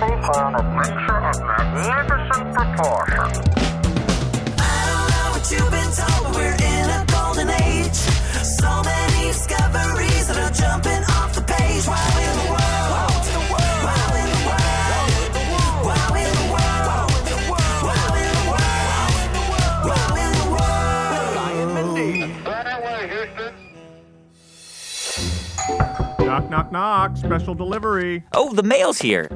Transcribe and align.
ready 0.00 0.16
for 0.26 0.38
an 0.42 0.54
adventure 0.56 1.18
of 1.18 1.40
magnificent 1.40 2.54
proportions. 2.54 3.38
I 4.58 4.82
don't 4.90 5.08
know 5.14 5.28
what 5.30 5.44
you've 5.50 5.70
been 5.70 5.92
told, 5.94 6.20
but 6.24 6.34
we're 6.34 6.54
in 6.54 6.90
a 6.90 7.04
golden 7.06 7.50
age. 7.62 7.94
So 7.94 8.82
many 8.82 9.28
discoveries 9.28 10.26
that 10.26 10.38
are 10.38 10.50
jumping 10.50 11.04
off 11.14 11.34
the 11.34 11.42
page. 11.42 11.86
Wow 11.86 11.94
in 12.18 12.34
the 12.42 12.48
world. 12.50 12.90
Wow 12.90 13.22
in 13.22 13.34
the 13.34 13.44
world. 13.54 13.82
Wow 13.86 14.18
in 14.18 14.28
the 15.30 15.42
world. 15.54 15.86
Wow 15.86 16.10
in 16.18 16.34
the 16.34 16.46
world. 16.50 16.82
Wow 17.86 18.18
in 18.18 18.34
the 18.34 18.50
world. 18.50 18.82
Wow 19.86 20.10
in 20.18 20.32
the 20.42 20.46
world. 20.50 21.30
Ryan 21.38 21.68
Mindy. 21.74 22.34
Right 22.42 22.66
away, 22.66 23.00
Houston. 23.14 23.54
Knock, 26.26 26.44
knock, 26.50 26.72
knock. 26.72 27.16
Special 27.16 27.54
delivery. 27.54 28.24
Oh, 28.32 28.52
the 28.52 28.64
mail's 28.64 28.98
here. 28.98 29.28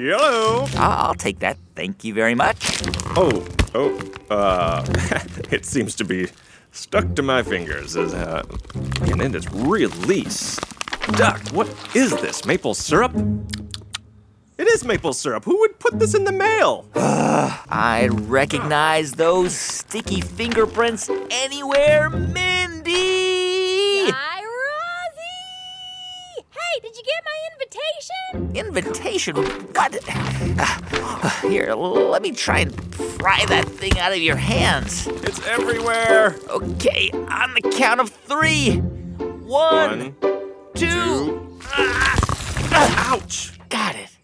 Yellow. 0.00 0.66
I'll, 0.76 1.14
take 1.14 1.40
that. 1.40 1.58
Thank 1.76 2.04
you 2.04 2.14
very 2.14 2.34
much. 2.34 2.82
Oh, 3.16 3.46
oh, 3.74 4.00
uh, 4.30 4.86
it 5.50 5.66
seems 5.66 5.94
to 5.96 6.04
be 6.04 6.28
stuck 6.72 7.14
to 7.16 7.22
my 7.22 7.42
fingers 7.42 7.96
as, 7.96 8.14
uh, 8.14 8.42
and 9.02 9.20
it 9.20 9.34
is 9.34 9.52
really 9.52 10.24
stuck. 10.24 11.46
What 11.48 11.68
is 11.94 12.12
this, 12.12 12.46
maple 12.46 12.74
syrup? 12.74 13.14
It 14.56 14.68
is 14.68 14.84
maple 14.84 15.12
syrup. 15.12 15.44
Who 15.44 15.58
would 15.60 15.78
put 15.78 15.98
this 15.98 16.14
in 16.14 16.24
the 16.24 16.32
mail? 16.32 16.86
I 16.94 18.08
recognize 18.10 19.12
those 19.12 19.54
sticky 19.54 20.22
fingerprints 20.22 21.10
anywhere! 21.30 22.10
Invitation? 28.54 29.36
What? 29.36 29.98
Uh, 30.08 31.30
here, 31.48 31.74
let 31.74 32.22
me 32.22 32.32
try 32.32 32.60
and 32.60 32.90
pry 33.18 33.44
that 33.46 33.66
thing 33.68 33.98
out 33.98 34.12
of 34.12 34.18
your 34.18 34.36
hands. 34.36 35.06
It's 35.06 35.44
everywhere. 35.46 36.36
Okay, 36.48 37.10
on 37.12 37.54
the 37.54 37.62
count 37.76 38.00
of 38.00 38.10
three. 38.10 38.76
One, 38.76 39.44
One, 40.00 40.14
two. 40.74 40.86
two. 40.86 41.58
Ah, 41.72 43.12
Ouch. 43.12 43.58
got 43.68 43.96
it. 43.96 44.16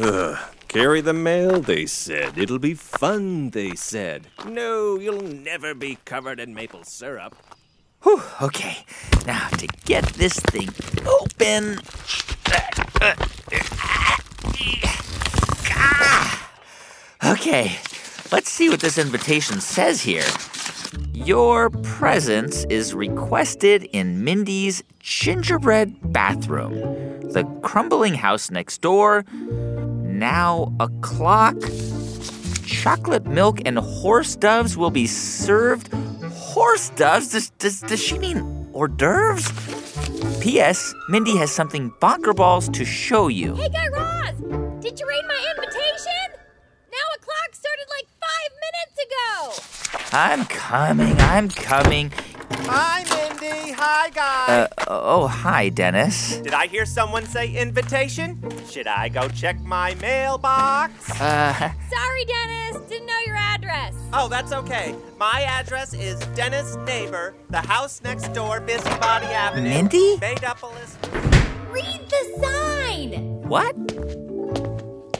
Ugh. 0.00 0.38
Carry 0.68 1.00
the 1.00 1.12
mail, 1.12 1.60
they 1.60 1.86
said. 1.86 2.36
It'll 2.36 2.58
be 2.58 2.74
fun, 2.74 3.50
they 3.50 3.74
said. 3.76 4.26
No, 4.44 4.98
you'll 4.98 5.22
never 5.22 5.72
be 5.72 5.98
covered 6.04 6.40
in 6.40 6.52
maple 6.52 6.82
syrup. 6.82 7.36
Whew, 8.02 8.20
okay, 8.42 8.84
now 9.24 9.48
to 9.50 9.68
get 9.84 10.04
this 10.14 10.34
thing 10.40 10.68
open. 11.06 11.78
Okay, 17.26 17.78
let's 18.32 18.50
see 18.50 18.68
what 18.68 18.80
this 18.80 18.98
invitation 18.98 19.60
says 19.60 20.00
here. 20.00 20.24
Your 21.12 21.70
presence 21.70 22.64
is 22.70 22.94
requested 22.94 23.84
in 23.92 24.24
Mindy's 24.24 24.82
gingerbread 25.00 26.12
bathroom. 26.12 26.74
The 27.32 27.44
crumbling 27.62 28.14
house 28.14 28.50
next 28.50 28.80
door. 28.80 29.24
Now 29.32 30.72
a 30.80 30.88
clock. 31.00 31.56
Chocolate 32.66 33.26
milk 33.26 33.60
and 33.64 33.78
horse 33.78 34.36
doves 34.36 34.76
will 34.76 34.90
be 34.90 35.06
served. 35.06 35.92
Horse 36.24 36.90
doves? 36.90 37.32
Does, 37.32 37.50
does, 37.58 37.80
does 37.80 38.02
she 38.02 38.18
mean 38.18 38.68
hors 38.72 38.88
d'oeuvres? 38.88 39.83
P.S. 40.40 40.94
Mindy 41.08 41.36
has 41.36 41.50
something 41.50 41.92
bonker 42.00 42.34
balls 42.34 42.68
to 42.70 42.84
show 42.84 43.28
you. 43.28 43.54
Hey, 43.54 43.68
Guy 43.68 43.88
Raz! 43.88 44.38
Did 44.80 45.00
you 45.00 45.08
read 45.08 45.24
my 45.26 45.54
invitation? 45.56 46.28
Now 46.92 47.06
a 47.14 47.18
clock 47.18 47.52
started 47.52 47.86
like 47.96 48.08
five 48.20 48.52
minutes 48.64 48.96
ago. 49.06 50.16
I'm 50.16 50.44
coming, 50.46 51.16
I'm 51.18 51.48
coming. 51.48 52.12
Hi, 52.66 53.02
Mindy. 53.04 53.13
Hi, 53.86 54.08
guy. 54.08 54.62
Uh, 54.62 54.68
oh, 54.88 55.26
hi, 55.26 55.68
Dennis. 55.68 56.38
Did 56.38 56.54
I 56.54 56.68
hear 56.68 56.86
someone 56.86 57.26
say 57.26 57.52
invitation? 57.54 58.40
Should 58.70 58.86
I 58.86 59.10
go 59.10 59.28
check 59.28 59.60
my 59.60 59.94
mailbox? 59.96 61.10
Uh, 61.20 61.52
Sorry, 61.90 62.24
Dennis. 62.24 62.78
Didn't 62.88 63.06
know 63.06 63.18
your 63.26 63.36
address. 63.36 63.94
Oh, 64.14 64.26
that's 64.28 64.52
okay. 64.52 64.94
My 65.18 65.42
address 65.42 65.92
is 65.92 66.18
Dennis 66.34 66.76
Neighbor, 66.86 67.34
the 67.50 67.60
house 67.60 68.00
next 68.02 68.28
door, 68.32 68.58
Busybody 68.60 69.26
Avenue. 69.26 69.68
Mindy? 69.68 70.16
Madopolis. 70.16 70.96
Read 71.70 72.00
the 72.08 72.40
sign. 72.40 73.42
what? 73.46 73.76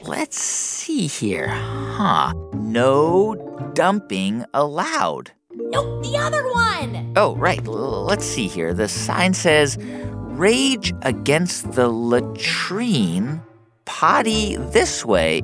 Let's 0.07 0.39
see 0.39 1.05
here. 1.05 1.49
Huh. 1.49 2.33
No 2.53 3.71
dumping 3.75 4.43
allowed. 4.55 5.33
Nope, 5.71 6.03
the 6.03 6.17
other 6.17 6.43
one. 6.51 7.13
Oh, 7.15 7.35
right. 7.35 7.65
L- 7.65 8.03
let's 8.05 8.25
see 8.25 8.47
here. 8.47 8.73
The 8.73 8.87
sign 8.87 9.33
says 9.33 9.77
Rage 9.81 10.93
Against 11.01 11.71
the 11.73 11.87
Latrine, 11.89 13.41
potty 13.85 14.57
this 14.57 15.05
way. 15.05 15.41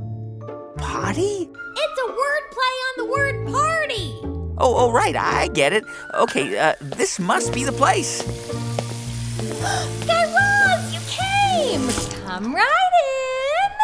Potty? 0.78 1.50
It's 1.50 2.02
a 2.02 2.08
word 2.08 2.44
play 2.52 2.76
on 2.88 2.94
the 2.98 3.06
word 3.12 3.48
party. 3.48 4.14
Oh, 4.58 4.76
oh, 4.78 4.92
right. 4.92 5.16
I 5.16 5.48
get 5.50 5.74
it. 5.74 5.84
Okay, 6.14 6.58
uh, 6.58 6.76
this 6.82 7.20
must 7.20 7.54
be 7.54 7.64
the 7.64 7.72
place. 7.72 8.22
Guy 10.06 10.26
Raz, 10.34 10.94
you 10.94 11.00
came. 11.08 11.88
Come 12.28 12.54
right 12.54 12.92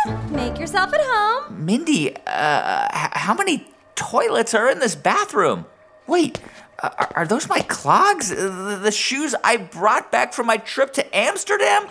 in. 0.05 0.33
Make 0.35 0.59
yourself 0.59 0.93
at 0.93 1.01
home. 1.01 1.65
Mindy, 1.65 2.15
uh, 2.27 2.87
h- 2.93 3.11
how 3.13 3.33
many 3.33 3.65
toilets 3.95 4.53
are 4.53 4.69
in 4.69 4.79
this 4.79 4.95
bathroom? 4.95 5.65
Wait, 6.07 6.39
uh, 6.81 7.05
are, 7.15 7.25
those 7.27 7.49
my 7.49 7.59
clogs? 7.61 8.31
Uh, 8.31 8.35
the, 8.35 8.79
the 8.83 8.91
shoes 8.91 9.35
I 9.43 9.57
brought 9.57 10.11
back 10.11 10.33
from 10.33 10.47
my 10.47 10.57
trip 10.57 10.93
to 10.93 11.15
Amsterdam? 11.15 11.83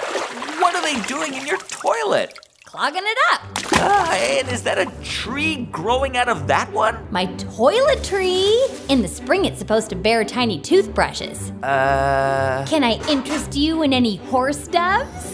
What 0.58 0.74
are 0.74 0.82
they 0.82 1.00
doing 1.06 1.34
in 1.34 1.46
your 1.46 1.58
toilet? 1.58 2.38
Clogging 2.64 3.02
it 3.04 3.18
up. 3.32 3.42
Uh, 3.80 4.12
and 4.12 4.48
is 4.48 4.62
that 4.62 4.78
a 4.78 4.86
tree 5.04 5.68
growing 5.70 6.16
out 6.16 6.28
of 6.28 6.46
that 6.46 6.72
one? 6.72 7.06
My 7.10 7.26
toilet 7.36 8.02
tree. 8.02 8.66
In 8.88 9.02
the 9.02 9.08
spring, 9.08 9.44
it's 9.44 9.58
supposed 9.58 9.88
to 9.90 9.96
bear 9.96 10.24
tiny 10.24 10.60
toothbrushes. 10.60 11.50
Uh, 11.62 12.64
Can 12.68 12.82
I 12.82 12.94
interest 13.08 13.54
you 13.54 13.82
in 13.82 13.92
any 13.92 14.16
horse 14.16 14.66
doves? 14.66 15.32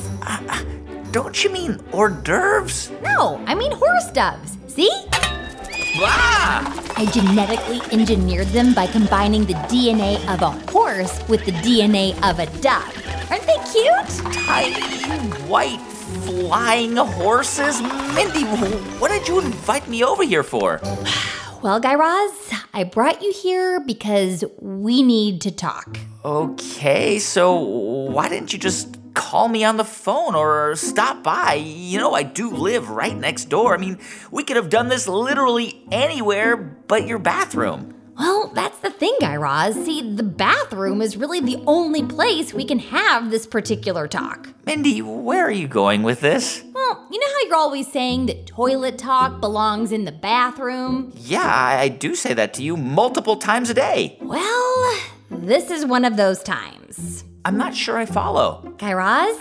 don't 1.10 1.42
you 1.44 1.50
mean 1.50 1.78
hors 1.92 2.10
d'oeuvres? 2.22 2.90
No, 3.02 3.42
I 3.46 3.54
mean 3.54 3.72
horse 3.72 4.10
doves. 4.12 4.56
See? 4.66 4.90
Ah! 5.96 6.94
I 6.96 7.06
genetically 7.06 7.80
engineered 7.92 8.46
them 8.48 8.74
by 8.74 8.86
combining 8.86 9.44
the 9.44 9.54
DNA 9.54 10.16
of 10.32 10.42
a 10.42 10.50
horse 10.70 11.20
with 11.28 11.44
the 11.44 11.52
DNA 11.52 12.12
of 12.28 12.38
a 12.38 12.46
duck. 12.60 12.94
Aren't 13.30 13.42
they 13.42 13.58
cute? 13.72 14.34
Tiny 14.46 14.80
white 15.48 15.80
flying 15.80 16.96
horses? 16.96 17.80
Mindy, 18.14 18.44
what 18.98 19.10
did 19.10 19.28
you 19.28 19.40
invite 19.40 19.88
me 19.88 20.02
over 20.04 20.24
here 20.24 20.42
for? 20.42 20.80
Well, 21.62 21.78
Guy 21.78 21.94
Raz, 21.94 22.52
I 22.74 22.84
brought 22.84 23.22
you 23.22 23.32
here 23.32 23.78
because 23.80 24.44
we 24.58 25.02
need 25.02 25.40
to 25.42 25.50
talk. 25.50 25.98
Okay, 26.24 27.18
so 27.18 27.54
why 27.54 28.28
didn't 28.28 28.52
you 28.52 28.58
just 28.58 28.91
call 29.32 29.48
me 29.48 29.64
on 29.64 29.78
the 29.78 29.84
phone 29.84 30.34
or 30.34 30.76
stop 30.76 31.22
by? 31.22 31.54
You 31.54 31.96
know, 31.96 32.12
I 32.12 32.22
do 32.22 32.50
live 32.50 32.90
right 32.90 33.16
next 33.16 33.46
door. 33.46 33.72
I 33.72 33.78
mean, 33.78 33.98
we 34.30 34.44
could 34.44 34.56
have 34.56 34.68
done 34.68 34.88
this 34.88 35.08
literally 35.08 35.82
anywhere 35.90 36.54
but 36.54 37.06
your 37.06 37.18
bathroom. 37.18 37.94
Well, 38.18 38.52
that's 38.54 38.78
the 38.80 38.90
thing, 38.90 39.16
Guy 39.22 39.36
Raz. 39.36 39.74
See, 39.74 40.14
the 40.14 40.22
bathroom 40.22 41.00
is 41.00 41.16
really 41.16 41.40
the 41.40 41.56
only 41.66 42.02
place 42.02 42.52
we 42.52 42.66
can 42.66 42.78
have 42.78 43.30
this 43.30 43.46
particular 43.46 44.06
talk. 44.06 44.50
Mindy, 44.66 45.00
where 45.00 45.46
are 45.46 45.50
you 45.50 45.66
going 45.66 46.02
with 46.02 46.20
this? 46.20 46.62
Well, 46.74 47.08
you 47.10 47.18
know 47.18 47.26
how 47.26 47.46
you're 47.46 47.56
always 47.56 47.90
saying 47.90 48.26
that 48.26 48.46
toilet 48.46 48.98
talk 48.98 49.40
belongs 49.40 49.92
in 49.92 50.04
the 50.04 50.12
bathroom? 50.12 51.10
Yeah, 51.16 51.40
I 51.42 51.84
I 51.84 51.88
do 51.88 52.14
say 52.14 52.34
that 52.34 52.52
to 52.54 52.62
you 52.62 52.76
multiple 52.76 53.36
times 53.36 53.70
a 53.70 53.74
day. 53.74 54.18
Well, 54.20 55.00
this 55.30 55.70
is 55.70 55.86
one 55.86 56.04
of 56.04 56.18
those 56.18 56.42
times. 56.42 57.24
I'm 57.44 57.56
not 57.56 57.74
sure 57.74 57.98
I 57.98 58.06
follow. 58.06 58.74
Guy 58.78 58.92
Raz, 58.92 59.36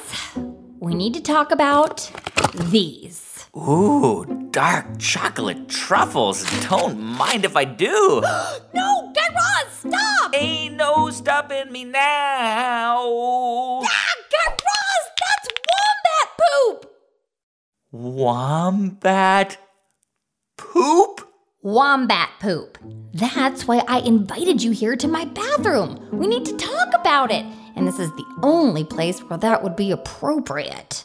we 0.79 0.95
need 0.95 1.13
to 1.13 1.21
talk 1.21 1.51
about 1.51 2.11
these. 2.55 3.45
Ooh, 3.55 4.47
dark 4.51 4.97
chocolate 4.97 5.69
truffles. 5.69 6.43
Don't 6.67 6.99
mind 6.99 7.45
if 7.45 7.55
I 7.55 7.65
do. 7.65 8.23
No, 8.73 9.11
Guy 9.13 9.27
Raz, 9.35 9.73
stop! 9.73 10.31
Ain't 10.33 10.75
no 10.77 11.09
stopping 11.09 11.71
me 11.71 11.83
now. 11.83 12.97
Ah, 13.83 14.13
Guy 14.31 14.49
Raz, 14.49 15.11
that's 15.19 15.49
wombat 15.69 16.37
poop! 16.39 16.91
Wombat 17.91 19.57
poop? 20.57 21.27
Wombat 21.61 22.29
poop. 22.39 22.77
That's 23.13 23.67
why 23.67 23.83
I 23.87 23.99
invited 23.99 24.63
you 24.63 24.71
here 24.71 24.95
to 24.95 25.07
my 25.07 25.25
bathroom. 25.25 26.07
We 26.11 26.27
need 26.27 26.45
to 26.45 26.55
talk 26.57 26.93
about 26.95 27.31
it. 27.31 27.45
And 27.81 27.87
this 27.87 27.99
is 27.99 28.11
the 28.11 28.25
only 28.43 28.83
place 28.83 29.21
where 29.21 29.39
that 29.39 29.63
would 29.63 29.75
be 29.75 29.89
appropriate. 29.89 31.03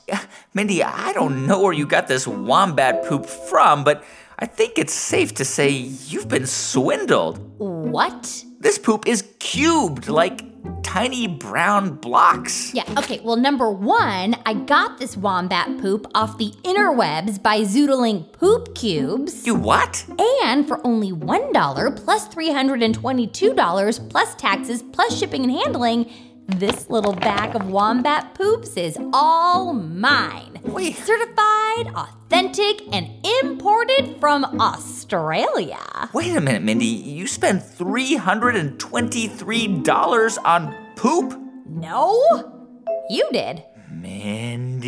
Mindy, 0.53 0.83
I 0.83 1.15
don't 1.15 1.47
know 1.47 1.63
where 1.63 1.73
you 1.73 1.87
got 1.87 2.07
this 2.07 2.27
wombat 2.27 3.07
poop 3.07 3.25
from, 3.25 3.83
but 3.83 4.05
I 4.39 4.45
think 4.45 4.77
it's 4.77 4.93
safe 4.93 5.33
to 5.37 5.45
say 5.47 5.71
you've 5.71 6.29
been 6.29 6.47
swindled. 6.47 7.39
What? 7.59 8.45
This 8.61 8.79
poop 8.79 9.07
is 9.07 9.25
cubed 9.39 10.09
like 10.09 10.43
tiny 10.83 11.27
brown 11.27 11.95
blocks. 11.95 12.75
Yeah, 12.75 12.85
okay, 12.99 13.21
well, 13.21 13.37
number 13.37 13.71
one, 13.71 14.37
I 14.45 14.53
got 14.53 14.99
this 14.99 15.17
wombat 15.17 15.79
poop 15.79 16.07
off 16.15 16.37
the 16.37 16.53
interwebs 16.63 17.43
by 17.43 17.61
zoodling 17.61 18.31
poop 18.33 18.75
cubes. 18.75 19.47
You 19.47 19.55
what? 19.55 20.05
And 20.45 20.69
for 20.69 20.87
only 20.87 21.13
$1 21.13 22.05
plus 22.05 22.29
$322 22.29 24.11
plus 24.11 24.35
taxes 24.35 24.83
plus 24.93 25.17
shipping 25.17 25.45
and 25.45 25.53
handling, 25.53 26.13
this 26.49 26.89
little 26.89 27.13
bag 27.13 27.55
of 27.57 27.69
wombat 27.69 28.35
poops 28.35 28.77
is 28.77 28.97
all 29.13 29.73
mine. 29.73 30.61
Wait. 30.63 30.95
Certified, 30.97 31.89
authentic, 31.95 32.83
and 32.93 33.09
imported 33.43 34.17
from 34.21 34.45
Australia. 34.61 35.79
Wait 36.13 36.37
a 36.37 36.41
minute, 36.41 36.63
Mindy. 36.63 36.87
You 36.87 37.27
spent 37.27 37.63
$323 37.63 40.39
on 40.45 40.75
poop? 40.97 41.35
No? 41.67 42.73
You 43.11 43.29
did. 43.33 43.65
Mindy. 43.91 44.87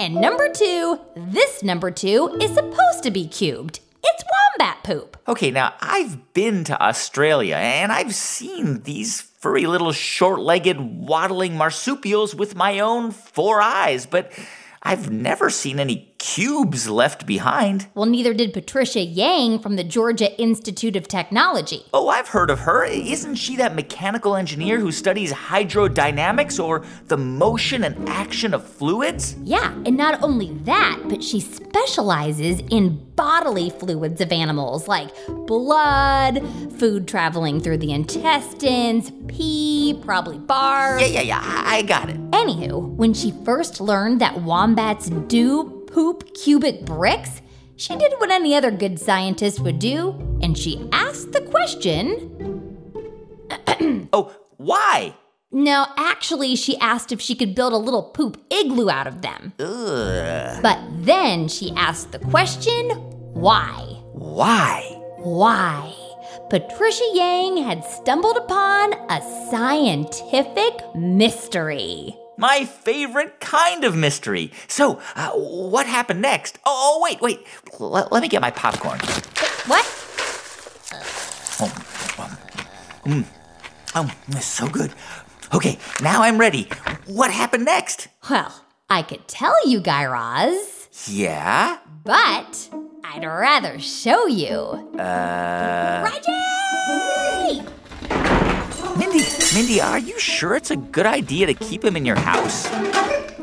And 0.00 0.14
number 0.14 0.48
two, 0.52 0.98
this 1.16 1.62
number 1.62 1.90
two 1.90 2.38
is 2.40 2.54
supposed 2.54 3.02
to 3.02 3.10
be 3.10 3.26
cubed. 3.26 3.80
Poop. 4.88 5.18
Okay, 5.28 5.50
now 5.50 5.74
I've 5.82 6.32
been 6.32 6.64
to 6.64 6.82
Australia 6.82 7.56
and 7.56 7.92
I've 7.92 8.14
seen 8.14 8.84
these 8.84 9.20
furry 9.20 9.66
little 9.66 9.92
short 9.92 10.40
legged 10.40 10.80
waddling 10.80 11.58
marsupials 11.58 12.34
with 12.34 12.56
my 12.56 12.78
own 12.80 13.10
four 13.10 13.60
eyes, 13.60 14.06
but 14.06 14.32
I've 14.82 15.10
never 15.10 15.50
seen 15.50 15.78
any 15.78 16.07
cubes 16.18 16.88
left 16.88 17.26
behind. 17.26 17.86
Well, 17.94 18.06
neither 18.06 18.34
did 18.34 18.52
Patricia 18.52 19.00
Yang 19.00 19.60
from 19.60 19.76
the 19.76 19.84
Georgia 19.84 20.36
Institute 20.40 20.96
of 20.96 21.06
Technology. 21.06 21.82
Oh, 21.94 22.08
I've 22.08 22.28
heard 22.28 22.50
of 22.50 22.60
her. 22.60 22.84
Isn't 22.84 23.36
she 23.36 23.56
that 23.56 23.74
mechanical 23.74 24.34
engineer 24.34 24.80
who 24.80 24.90
studies 24.90 25.32
hydrodynamics 25.32 26.62
or 26.62 26.84
the 27.06 27.16
motion 27.16 27.84
and 27.84 28.08
action 28.08 28.52
of 28.52 28.66
fluids? 28.66 29.36
Yeah, 29.42 29.72
and 29.86 29.96
not 29.96 30.22
only 30.22 30.52
that, 30.64 31.00
but 31.04 31.22
she 31.22 31.40
specializes 31.40 32.60
in 32.70 33.04
bodily 33.14 33.70
fluids 33.70 34.20
of 34.20 34.30
animals 34.32 34.86
like 34.86 35.10
blood, 35.46 36.40
food 36.78 37.08
traveling 37.08 37.60
through 37.60 37.78
the 37.78 37.92
intestines, 37.92 39.10
pee, 39.28 40.00
probably 40.04 40.38
barf. 40.38 41.00
Yeah, 41.00 41.06
yeah, 41.06 41.22
yeah, 41.22 41.40
I 41.42 41.82
got 41.82 42.10
it. 42.10 42.16
Anywho, 42.30 42.94
when 42.94 43.14
she 43.14 43.32
first 43.44 43.80
learned 43.80 44.20
that 44.20 44.42
wombats 44.42 45.10
do 45.10 45.77
poop 45.88 46.34
cubic 46.34 46.84
bricks, 46.84 47.42
she 47.76 47.96
did 47.96 48.12
what 48.18 48.30
any 48.30 48.54
other 48.54 48.70
good 48.70 48.98
scientist 48.98 49.60
would 49.60 49.78
do, 49.78 50.10
and 50.42 50.56
she 50.56 50.88
asked 50.92 51.32
the 51.32 51.40
question. 51.40 52.34
Oh, 54.12 54.34
why? 54.56 55.14
No, 55.50 55.86
actually, 55.96 56.56
she 56.56 56.76
asked 56.78 57.12
if 57.12 57.20
she 57.20 57.34
could 57.34 57.54
build 57.54 57.72
a 57.72 57.78
little 57.78 58.02
poop 58.02 58.42
igloo 58.50 58.90
out 58.90 59.06
of 59.06 59.22
them. 59.22 59.52
Ugh. 59.58 60.62
But 60.62 60.78
then 61.04 61.48
she 61.48 61.72
asked 61.76 62.12
the 62.12 62.18
question 62.18 62.90
why? 63.32 63.78
Why? 64.12 64.82
Why? 65.18 65.94
Patricia 66.50 67.04
Yang 67.14 67.58
had 67.58 67.84
stumbled 67.84 68.36
upon 68.36 68.94
a 69.10 69.22
scientific 69.50 70.74
mystery. 70.94 72.16
My 72.38 72.64
favorite 72.64 73.40
kind 73.40 73.82
of 73.82 73.96
mystery. 73.96 74.52
So, 74.68 75.00
uh, 75.16 75.30
what 75.32 75.86
happened 75.86 76.22
next? 76.22 76.58
Oh, 76.64 76.94
oh 76.96 77.02
wait, 77.02 77.20
wait. 77.20 77.44
L- 77.80 78.08
let 78.12 78.22
me 78.22 78.28
get 78.28 78.40
my 78.40 78.52
popcorn. 78.52 79.00
What? 79.66 79.84
Um, 83.94 84.12
it's 84.28 84.44
so 84.46 84.68
good. 84.68 84.92
Okay, 85.52 85.78
now 86.00 86.22
I'm 86.22 86.38
ready. 86.38 86.68
What 87.06 87.30
happened 87.32 87.64
next? 87.64 88.06
Well, 88.30 88.64
I 88.88 89.02
could 89.02 89.26
tell 89.26 89.56
you, 89.68 89.80
Guy 89.80 90.04
Raz, 90.04 90.88
Yeah? 91.08 91.78
but 92.04 92.68
I'd 93.02 93.24
rather 93.24 93.78
show 93.80 94.26
you. 94.26 94.54
Uh. 94.98 96.04
Reggie! 96.04 97.62
Mindy, 98.98 99.20
Mindy, 99.54 99.80
are 99.80 99.98
you 99.98 100.18
sure 100.18 100.54
it's 100.56 100.70
a 100.70 100.76
good 100.76 101.06
idea 101.06 101.46
to 101.46 101.54
keep 101.54 101.82
him 101.82 101.96
in 101.96 102.04
your 102.04 102.16
house? 102.16 102.70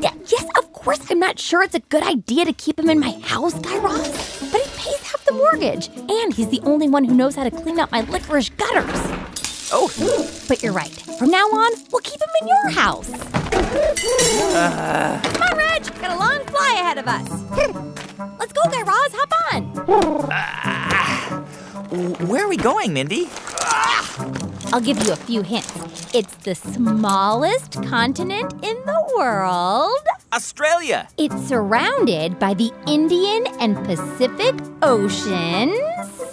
Yes, 0.00 0.44
of 0.56 0.72
course, 0.72 1.10
I'm 1.10 1.18
not 1.18 1.38
sure 1.38 1.62
it's 1.64 1.74
a 1.74 1.80
good 1.80 2.04
idea 2.04 2.44
to 2.44 2.52
keep 2.52 2.78
him 2.78 2.88
in 2.88 3.00
my 3.00 3.10
house, 3.22 3.54
Guy 3.54 3.76
Raz, 3.78 4.48
but 4.52 4.60
he 4.60 4.70
pays 4.76 5.02
half 5.02 5.24
the 5.24 5.32
mortgage, 5.32 5.88
and 6.08 6.32
he's 6.32 6.48
the 6.48 6.60
only 6.62 6.88
one 6.88 7.02
who 7.04 7.12
knows 7.14 7.34
how 7.34 7.42
to 7.42 7.50
clean 7.50 7.80
out 7.80 7.90
my 7.90 8.02
licorice 8.02 8.50
gutters. 8.50 9.00
Oh, 9.72 9.90
But 10.46 10.62
you're 10.62 10.72
right. 10.72 10.92
From 11.18 11.30
now 11.30 11.46
on, 11.46 11.72
we'll 11.90 12.02
keep 12.02 12.20
him 12.20 12.28
in 12.40 12.48
your 12.48 12.68
house. 12.70 13.10
Come 13.50 15.42
on, 15.42 15.56
Reg. 15.58 15.84
Got 16.00 16.10
a 16.12 16.18
long 16.18 16.44
fly 16.46 16.76
ahead 16.80 16.98
of 16.98 17.08
us. 17.08 17.28
Let's 18.38 18.52
go, 18.52 18.62
Guy 18.70 18.82
Raz. 18.82 19.12
Hop 19.12 19.32
on. 19.52 19.72
Ah. 20.30 21.42
where 22.26 22.44
are 22.44 22.48
we 22.48 22.56
going, 22.56 22.92
Mindy? 22.92 23.28
Ah. 23.60 24.55
I'll 24.72 24.80
give 24.80 25.02
you 25.06 25.12
a 25.12 25.16
few 25.16 25.42
hints. 25.42 26.14
It's 26.14 26.34
the 26.36 26.54
smallest 26.54 27.82
continent 27.84 28.52
in 28.64 28.76
the 28.84 29.12
world. 29.16 30.00
Australia. 30.32 31.08
It's 31.16 31.36
surrounded 31.48 32.38
by 32.38 32.54
the 32.54 32.72
Indian 32.86 33.46
and 33.60 33.76
Pacific 33.84 34.54
Oceans. 34.82 35.78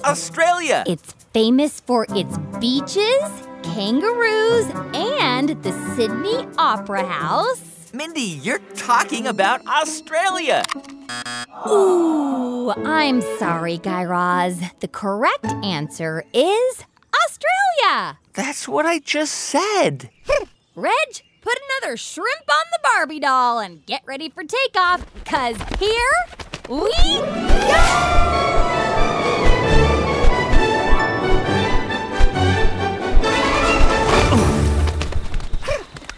Australia. 0.03 0.83
It's 0.87 1.13
famous 1.33 1.79
for 1.79 2.05
its 2.09 2.37
beaches, 2.59 3.23
kangaroos, 3.61 4.69
and 4.93 5.49
the 5.63 5.71
Sydney 5.95 6.47
Opera 6.57 7.05
House. 7.05 7.91
Mindy, 7.93 8.21
you're 8.21 8.59
talking 8.75 9.27
about 9.27 9.65
Australia. 9.67 10.63
Ooh, 11.67 12.71
I'm 12.71 13.21
sorry, 13.37 13.77
Guy 13.77 14.03
Raz. 14.03 14.59
The 14.79 14.87
correct 14.87 15.45
answer 15.63 16.25
is 16.33 16.85
Australia. 17.25 18.17
That's 18.33 18.67
what 18.67 18.85
I 18.85 18.99
just 18.99 19.33
said. 19.33 20.09
Reg, 20.75 21.23
put 21.41 21.57
another 21.81 21.97
shrimp 21.97 22.49
on 22.49 22.65
the 22.71 22.79
Barbie 22.83 23.19
doll 23.19 23.59
and 23.59 23.85
get 23.85 24.01
ready 24.05 24.29
for 24.29 24.43
takeoff, 24.43 25.05
because 25.13 25.57
here 25.79 26.13
we 26.69 26.91
go! 26.91 28.19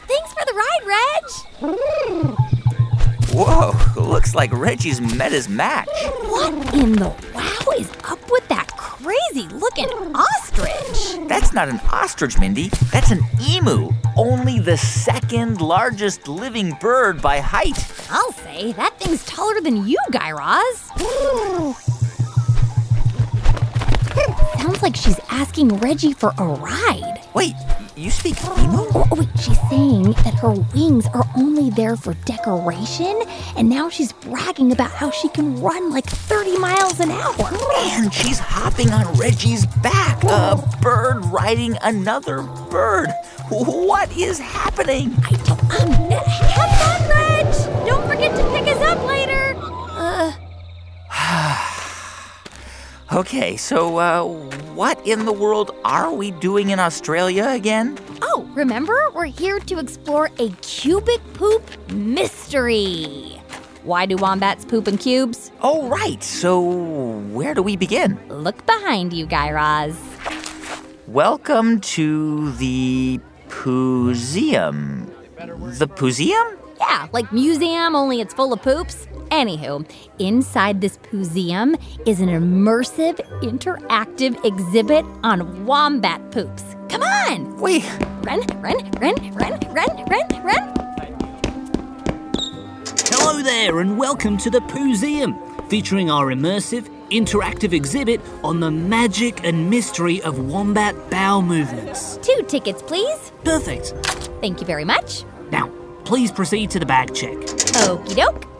Thanks 0.08 0.34
for 0.34 0.46
the 0.46 0.54
ride, 0.54 0.86
Reg. 0.86 1.24
Whoa, 3.36 3.74
looks 4.02 4.34
like 4.34 4.52
Reggie's 4.54 5.02
met 5.02 5.34
his 5.34 5.50
match. 5.50 5.90
What 6.30 6.54
in 6.74 6.94
the 6.94 7.10
wow 7.34 7.72
is 7.78 7.92
up 8.06 8.32
with 8.32 8.48
that 8.48 8.65
crazy 9.06 9.48
looking 9.50 9.88
ostrich? 10.16 11.28
That's 11.28 11.54
not 11.54 11.70
an 11.70 11.80
ostrich, 11.92 12.40
Mindy. 12.40 12.70
That's 12.92 13.12
an 13.12 13.22
emu. 13.40 13.92
Only 14.18 14.60
the 14.60 14.78
second 14.78 15.62
largest 15.62 16.28
living 16.28 16.76
bird 16.82 17.22
by 17.22 17.40
height. 17.40 17.78
I'll 18.10 18.32
say 18.32 18.72
that 18.74 19.00
thing's 19.00 19.24
taller 19.26 19.62
than 19.62 19.86
you, 19.86 20.00
Guy 20.12 20.32
Raz. 20.32 21.86
Sounds 24.58 24.82
like 24.82 24.96
she's 24.96 25.20
asking 25.30 25.78
Reggie 25.78 26.14
for 26.14 26.34
a 26.38 26.44
ride. 26.46 27.22
Wait, 27.34 27.54
you 27.96 28.10
speak 28.10 28.36
emu? 28.58 28.78
Oh, 28.78 29.08
oh, 29.12 29.16
wait, 29.16 29.30
she's 29.40 29.60
saying 29.70 30.12
that 30.24 30.34
her 30.36 30.52
wings 30.74 31.06
are 31.14 31.26
only 31.38 31.70
there 31.70 31.96
for 31.96 32.14
decoration, 32.26 33.22
and 33.56 33.70
now 33.70 33.90
she's 33.90 34.12
bragging 34.14 34.72
about 34.72 34.92
how 34.92 35.12
she 35.12 35.30
can 35.30 35.60
run 35.62 35.92
like 35.92 36.06
30 36.06 36.58
miles 36.58 37.00
an 37.00 37.12
hour. 37.12 37.50
And 37.76 38.14
she's 38.14 38.40
hopping 38.40 38.92
on 38.92 39.14
Reggie's 39.18 39.66
back. 39.66 40.24
A 40.26 40.62
bird 40.82 41.26
riding 41.26 41.78
another 41.82 42.42
bird. 42.70 43.10
What 43.50 44.16
is 44.18 44.40
happening? 44.40 45.16
I 45.24 45.32
don't, 45.46 45.62
um, 45.82 46.10
Okay, 53.16 53.56
so 53.56 53.96
uh, 53.96 54.24
what 54.76 55.00
in 55.08 55.24
the 55.24 55.32
world 55.32 55.74
are 55.86 56.12
we 56.12 56.32
doing 56.32 56.72
in 56.72 56.80
Australia 56.80 57.48
again? 57.48 57.98
oh, 58.22 58.46
remember? 58.54 58.94
We're 59.14 59.28
here 59.28 59.58
to 59.62 59.80
explore 59.80 60.30
a 60.38 60.50
cubic 60.62 61.22
poop 61.34 61.64
mystery. 61.94 63.42
Why 63.84 64.06
do 64.06 64.18
wombats 64.18 64.66
poop 64.66 64.90
in 64.90 64.98
cubes? 64.98 65.50
Oh, 65.62 65.88
right. 65.88 66.22
So 66.22 66.60
where 67.32 67.54
do 67.54 67.64
we 67.64 67.78
begin? 67.78 68.20
Look 68.28 68.66
behind 68.66 69.14
you, 69.14 69.26
Guy 69.26 69.50
Raz. 69.50 69.98
Welcome 71.08 71.80
to 71.96 72.52
the 72.58 73.22
Pooseum. 73.48 75.10
The 75.78 75.88
Pooseum? 75.88 76.58
Yeah, 76.82 77.08
like 77.14 77.32
museum, 77.32 77.96
only 77.96 78.20
it's 78.20 78.34
full 78.34 78.52
of 78.52 78.62
poops. 78.62 79.08
Anywho, 79.36 79.86
inside 80.18 80.80
this 80.80 80.98
museum 81.12 81.76
is 82.06 82.22
an 82.22 82.30
immersive, 82.30 83.18
interactive 83.42 84.34
exhibit 84.46 85.04
on 85.24 85.66
wombat 85.66 86.32
poops. 86.32 86.64
Come 86.88 87.02
on! 87.02 87.60
Wait, 87.60 87.84
Run, 88.24 88.40
run, 88.62 88.78
run, 89.02 89.16
run, 89.34 89.60
run, 89.74 90.06
run, 90.06 90.28
run. 90.42 90.74
Hello 93.10 93.42
there, 93.42 93.82
and 93.82 93.98
welcome 93.98 94.38
to 94.38 94.50
the 94.50 94.62
Pooseum, 94.62 95.70
featuring 95.70 96.10
our 96.10 96.28
immersive, 96.28 96.88
interactive 97.10 97.74
exhibit 97.74 98.22
on 98.42 98.62
the 98.62 98.72
magic 98.72 99.44
and 99.44 99.70
mystery 99.70 100.22
of 100.22 100.40
wombat 100.40 100.96
bowel 101.10 101.42
movements. 101.42 102.16
Two 102.22 102.42
tickets, 102.48 102.82
please. 102.82 103.34
Perfect. 103.44 103.88
Thank 104.40 104.62
you 104.62 104.66
very 104.66 104.86
much. 104.86 105.26
Now, 105.52 105.70
please 106.06 106.32
proceed 106.32 106.72
to 106.72 106.80
the 106.80 106.86
bag 106.86 107.14
check. 107.14 107.36
Okie 107.36 108.16
doke. 108.16 108.55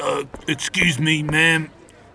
Uh, 0.00 0.24
excuse 0.48 0.98
me, 0.98 1.22
ma'am. 1.22 1.70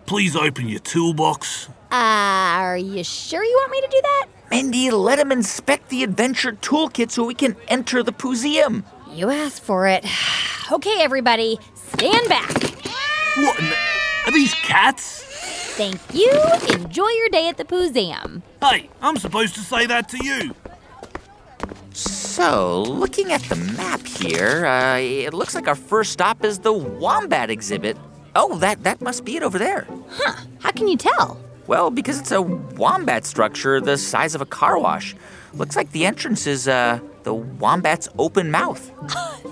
Please 0.06 0.36
open 0.36 0.68
your 0.70 0.80
toolbox. 0.80 1.68
Uh, 1.92 1.96
are 1.96 2.78
you 2.78 3.04
sure 3.04 3.44
you 3.44 3.56
want 3.56 3.72
me 3.72 3.82
to 3.82 3.88
do 3.88 4.02
that? 4.02 4.28
Mindy, 4.50 4.90
let 4.92 5.20
him 5.20 5.32
inspect 5.32 5.90
the 5.90 6.04
adventure 6.04 6.54
toolkit 6.54 7.12
so 7.12 7.26
we 7.26 7.34
can 7.34 7.56
enter 7.68 8.02
the 8.04 8.14
Pooseum. 8.14 8.84
You 9.12 9.30
asked 9.30 9.62
for 9.64 9.88
it. 9.88 10.06
Okay, 10.70 10.98
everybody, 11.00 11.58
stand 11.76 12.28
back. 12.28 12.52
What? 13.38 13.58
Are 14.26 14.32
these 14.34 14.54
cats? 14.54 15.24
Thank 15.78 16.02
you. 16.14 16.30
Enjoy 16.74 17.08
your 17.08 17.30
day 17.30 17.48
at 17.48 17.56
the 17.56 17.66
museum. 17.72 18.44
Hey, 18.62 18.90
I'm 19.02 19.16
supposed 19.16 19.56
to 19.56 19.62
say 19.62 19.86
that 19.86 20.10
to 20.10 20.22
you. 20.22 20.54
So, 21.98 22.84
looking 22.84 23.32
at 23.32 23.42
the 23.46 23.56
map 23.56 24.06
here, 24.06 24.68
uh, 24.68 25.00
it 25.00 25.34
looks 25.34 25.56
like 25.56 25.68
our 25.68 25.74
first 25.74 26.12
stop 26.12 26.46
is 26.46 26.60
the 26.60 26.72
Wombat 26.72 27.50
exhibit. 27.50 27.98
Oh, 28.36 28.56
that, 28.60 28.84
that 28.84 29.02
must 29.02 29.26
be 29.26 29.36
it 29.36 29.42
over 29.42 29.58
there. 29.58 29.88
Huh, 30.12 30.46
how 30.60 30.70
can 30.70 30.88
you 30.88 30.96
tell? 30.96 31.40
Well, 31.66 31.90
because 31.90 32.20
it's 32.20 32.32
a 32.32 32.44
wombat 32.44 33.26
structure 33.26 33.82
the 33.82 33.98
size 33.98 34.36
of 34.36 34.42
a 34.42 34.46
car 34.46 34.78
wash. 34.78 35.16
Looks 35.56 35.76
like 35.76 35.92
the 35.92 36.06
entrance 36.06 36.46
is 36.46 36.68
uh, 36.68 37.00
the 37.24 37.34
wombat's 37.34 38.08
open 38.20 38.52
mouth. 38.52 38.92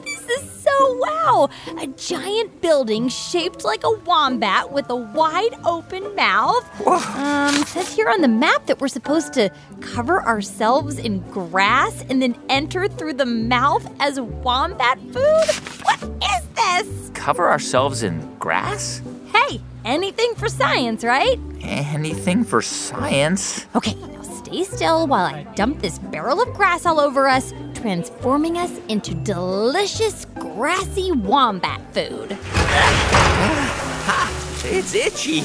So 0.77 0.93
wow! 0.93 1.49
A 1.79 1.87
giant 1.87 2.61
building 2.61 3.07
shaped 3.07 3.63
like 3.63 3.83
a 3.83 3.91
wombat 3.91 4.71
with 4.71 4.89
a 4.89 4.95
wide 4.95 5.55
open 5.65 6.15
mouth. 6.15 6.65
Um, 6.85 7.55
it 7.55 7.67
says 7.67 7.93
here 7.95 8.09
on 8.09 8.21
the 8.21 8.27
map 8.27 8.65
that 8.65 8.79
we're 8.79 8.87
supposed 8.87 9.33
to 9.33 9.49
cover 9.81 10.21
ourselves 10.23 10.97
in 10.97 11.19
grass 11.31 12.03
and 12.09 12.21
then 12.21 12.37
enter 12.49 12.87
through 12.87 13.13
the 13.13 13.25
mouth 13.25 13.87
as 13.99 14.19
wombat 14.19 14.99
food. 14.99 15.49
What 15.83 16.03
is 16.03 16.47
this? 16.55 17.11
Cover 17.13 17.49
ourselves 17.49 18.03
in 18.03 18.35
grass? 18.37 19.01
Hey, 19.33 19.61
anything 19.85 20.35
for 20.35 20.49
science, 20.49 21.03
right? 21.03 21.39
Anything 21.61 22.43
for 22.43 22.61
science? 22.61 23.65
Okay, 23.75 23.95
now 23.95 24.21
stay 24.21 24.63
still 24.63 25.07
while 25.07 25.25
I 25.25 25.43
dump 25.55 25.81
this 25.81 25.99
barrel 25.99 26.41
of 26.41 26.53
grass 26.53 26.85
all 26.85 26.99
over 26.99 27.27
us, 27.27 27.53
transforming 27.75 28.57
us 28.57 28.71
into 28.89 29.13
delicious 29.13 30.25
grassy 30.35 31.11
wombat 31.11 31.81
food. 31.93 32.37
It's 34.67 34.95
itchy. 34.95 35.41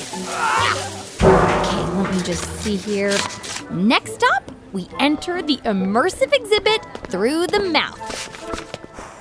Okay, 1.23 1.83
let 1.93 2.11
me 2.11 2.23
just 2.23 2.43
see 2.63 2.77
here. 2.77 3.15
Next 3.71 4.15
stop, 4.15 4.51
we 4.73 4.89
enter 4.99 5.43
the 5.43 5.59
immersive 5.59 6.33
exhibit 6.33 6.83
through 7.09 7.47
the 7.49 7.61
mouth. 7.61 8.01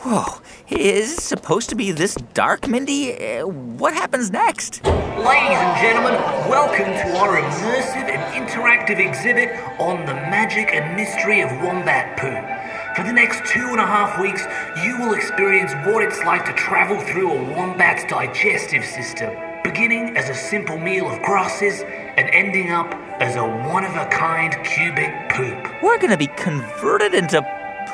Whoa, 0.05 0.39
is 0.69 1.17
it 1.17 1.21
supposed 1.21 1.67
to 1.69 1.75
be 1.75 1.91
this 1.91 2.15
dark, 2.33 2.65
Mindy? 2.69 3.13
Uh, 3.13 3.45
what 3.47 3.93
happens 3.93 4.31
next? 4.31 4.85
Ladies 4.85 5.57
and 5.57 5.81
gentlemen, 5.81 6.13
welcome 6.49 6.85
to 6.85 7.17
our 7.17 7.41
immersive 7.41 8.07
and 8.09 8.47
interactive 8.49 8.99
exhibit 9.05 9.49
on 9.81 10.05
the 10.05 10.13
magic 10.13 10.69
and 10.73 10.95
mystery 10.95 11.41
of 11.41 11.51
wombat 11.61 12.17
poo. 12.17 12.58
For 12.95 13.03
the 13.03 13.13
next 13.13 13.45
two 13.45 13.67
and 13.67 13.79
a 13.79 13.85
half 13.85 14.19
weeks, 14.19 14.43
you 14.83 14.97
will 14.97 15.13
experience 15.13 15.71
what 15.85 16.03
it's 16.03 16.19
like 16.23 16.43
to 16.45 16.53
travel 16.53 16.99
through 16.99 17.31
a 17.31 17.43
wombat's 17.55 18.03
digestive 18.05 18.83
system, 18.83 19.35
beginning 19.63 20.17
as 20.17 20.29
a 20.29 20.33
simple 20.33 20.77
meal 20.77 21.07
of 21.07 21.21
grasses 21.21 21.81
and 21.81 22.27
ending 22.31 22.71
up 22.71 22.93
as 23.21 23.35
a 23.35 23.43
one 23.43 23.85
of 23.85 23.95
a 23.95 24.05
kind 24.07 24.53
cubic 24.65 25.29
poop. 25.29 25.81
We're 25.83 25.99
gonna 25.99 26.17
be 26.17 26.27
converted 26.27 27.13
into 27.13 27.41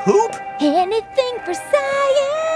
poop? 0.05 0.35
Anything 0.61 1.39
for 1.43 1.53
science! 1.53 2.54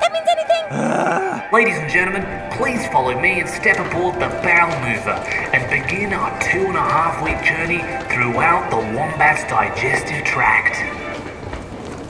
That 0.00 0.12
means 0.12 0.28
anything! 0.28 1.52
Ladies 1.52 1.78
and 1.78 1.90
gentlemen, 1.90 2.24
please 2.52 2.86
follow 2.88 3.18
me 3.18 3.40
and 3.40 3.48
step 3.48 3.78
aboard 3.78 4.16
the 4.16 4.28
Bowel 4.42 4.70
Mover 4.80 5.16
and 5.54 5.64
begin 5.70 6.12
our 6.12 6.30
two 6.40 6.66
and 6.66 6.76
a 6.76 6.80
half 6.80 7.22
week 7.24 7.42
journey 7.42 7.78
throughout 8.12 8.70
the 8.70 8.76
wombat's 8.76 9.44
digestive 9.44 10.24
tract. 10.24 10.76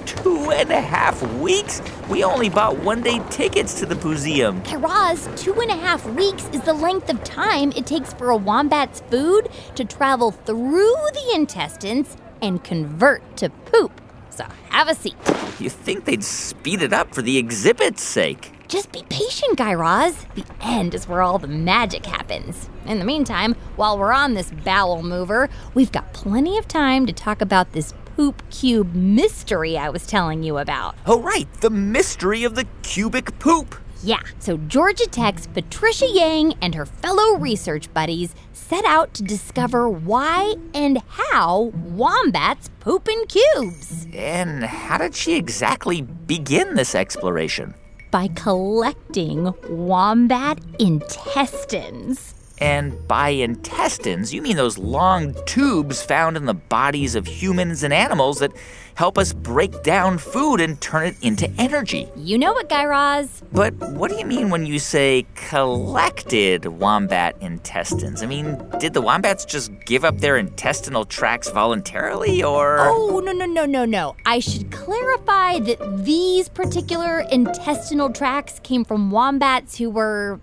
Two 0.07 0.51
and 0.51 0.71
a 0.71 0.81
half 0.81 1.23
weeks? 1.35 1.81
We 2.09 2.25
only 2.25 2.49
bought 2.49 2.79
one 2.79 3.03
day 3.03 3.21
tickets 3.31 3.79
to 3.81 3.87
the 3.87 3.95
museum. 3.95 4.63
Guy 4.63 4.77
Raz, 4.77 5.29
two 5.37 5.55
and 5.61 5.71
a 5.71 5.77
half 5.77 6.05
weeks 6.07 6.49
is 6.53 6.63
the 6.63 6.73
length 6.73 7.09
of 7.11 7.23
time 7.23 7.73
it 7.77 7.87
takes 7.87 8.13
for 8.15 8.31
a 8.31 8.37
wombat's 8.37 9.01
food 9.11 9.49
to 9.77 9.85
travel 9.85 10.33
through 10.33 10.97
the 11.13 11.33
intestines 11.35 12.17
and 12.43 12.65
convert 12.65 13.37
to 13.37 13.51
poop. 13.51 14.01
So 14.39 14.47
have 14.69 14.87
a 14.87 14.95
seat. 14.95 15.17
You 15.59 15.69
think 15.69 16.05
they'd 16.05 16.23
speed 16.23 16.83
it 16.83 16.93
up 16.93 17.13
for 17.13 17.23
the 17.23 17.39
exhibit's 17.39 18.05
sake? 18.05 18.53
Just 18.69 18.93
be 18.93 19.03
patient, 19.11 19.59
Guy 19.59 19.75
Raz. 19.75 20.27
The 20.37 20.45
end 20.61 20.95
is 20.95 21.09
where 21.09 21.23
all 21.23 21.41
the 21.41 21.49
magic 21.49 22.07
happens. 22.07 22.71
In 22.87 23.01
the 23.01 23.05
meantime, 23.05 23.57
while 23.75 23.99
we're 23.99 24.13
on 24.13 24.35
this 24.35 24.53
bowel 24.63 25.03
mover, 25.03 25.49
we've 25.75 25.91
got 25.91 26.13
plenty 26.13 26.57
of 26.57 26.69
time 26.69 27.05
to 27.07 27.13
talk 27.13 27.41
about 27.41 27.73
this 27.73 27.93
poop 28.15 28.49
cube 28.51 28.95
mystery 28.95 29.77
I 29.77 29.89
was 29.89 30.07
telling 30.07 30.45
you 30.45 30.59
about. 30.59 30.95
Oh, 31.05 31.21
right, 31.21 31.53
the 31.55 31.71
mystery 31.71 32.45
of 32.45 32.55
the 32.55 32.67
cubic 32.83 33.37
poop. 33.41 33.75
Yeah, 34.05 34.23
so 34.39 34.57
Georgia 34.57 35.09
Tech's 35.09 35.49
Patricia 35.49 36.07
Yang 36.07 36.55
and 36.63 36.77
her 36.77 36.87
fellow 36.87 37.37
research 37.39 37.93
buddies 37.93 38.37
set 38.69 38.85
out 38.85 39.15
to 39.15 39.23
discover 39.23 39.89
why 39.89 40.55
and 40.75 40.99
how 41.09 41.73
wombats 41.97 42.69
poop 42.81 43.09
in 43.09 43.27
cubes 43.27 44.07
And 44.15 44.63
how 44.65 44.99
did 44.99 45.15
she 45.15 45.37
exactly 45.37 46.03
begin 46.03 46.75
this 46.75 46.95
exploration? 46.95 47.75
by 48.11 48.27
collecting 48.29 49.53
wombat 49.69 50.59
intestines. 50.79 52.35
And 52.61 53.07
by 53.07 53.31
intestines, 53.31 54.35
you 54.35 54.43
mean 54.43 54.57
those 54.57 54.79
long 54.79 55.35
tubes 55.47 56.03
found 56.03 56.37
in 56.37 56.47
the 56.47 56.55
bodies 56.55 57.15
of 57.15 57.27
humans 57.27 57.83
and 57.83 57.95
animals 57.95 58.41
that 58.41 58.53
help 58.99 59.17
us 59.17 59.33
break 59.33 59.85
down 59.85 60.19
food 60.19 60.61
and 60.61 60.81
turn 60.81 61.07
it 61.07 61.17
into 61.23 61.49
energy. 61.57 62.09
You 62.17 62.37
know 62.37 62.53
what, 62.53 62.69
Guy 62.69 62.85
Raz? 62.85 63.45
But 63.53 63.73
what 63.75 64.11
do 64.11 64.17
you 64.17 64.27
mean 64.27 64.51
when 64.51 64.67
you 64.67 64.81
say 64.81 65.25
collected 65.37 66.67
wombat 66.67 67.37
intestines? 67.41 68.25
I 68.25 68.27
mean, 68.27 68.61
did 68.81 68.95
the 68.95 69.01
wombats 69.01 69.45
just 69.45 69.71
give 69.87 70.05
up 70.05 70.19
their 70.19 70.37
intestinal 70.37 71.05
tracts 71.05 71.49
voluntarily, 71.49 72.43
or? 72.43 72.81
Oh, 72.81 73.21
no, 73.21 73.31
no, 73.31 73.47
no, 73.47 73.67
no, 73.67 73.85
no. 73.85 74.17
I 74.27 74.41
should 74.41 74.73
clarify 74.73 75.61
that 75.61 76.05
these 76.05 76.49
particular 76.49 77.21
intestinal 77.21 78.11
tracts 78.11 78.59
came 78.65 78.85
from 78.85 79.13
wombats 79.13 79.79
who 79.79 79.91
were 79.91 80.41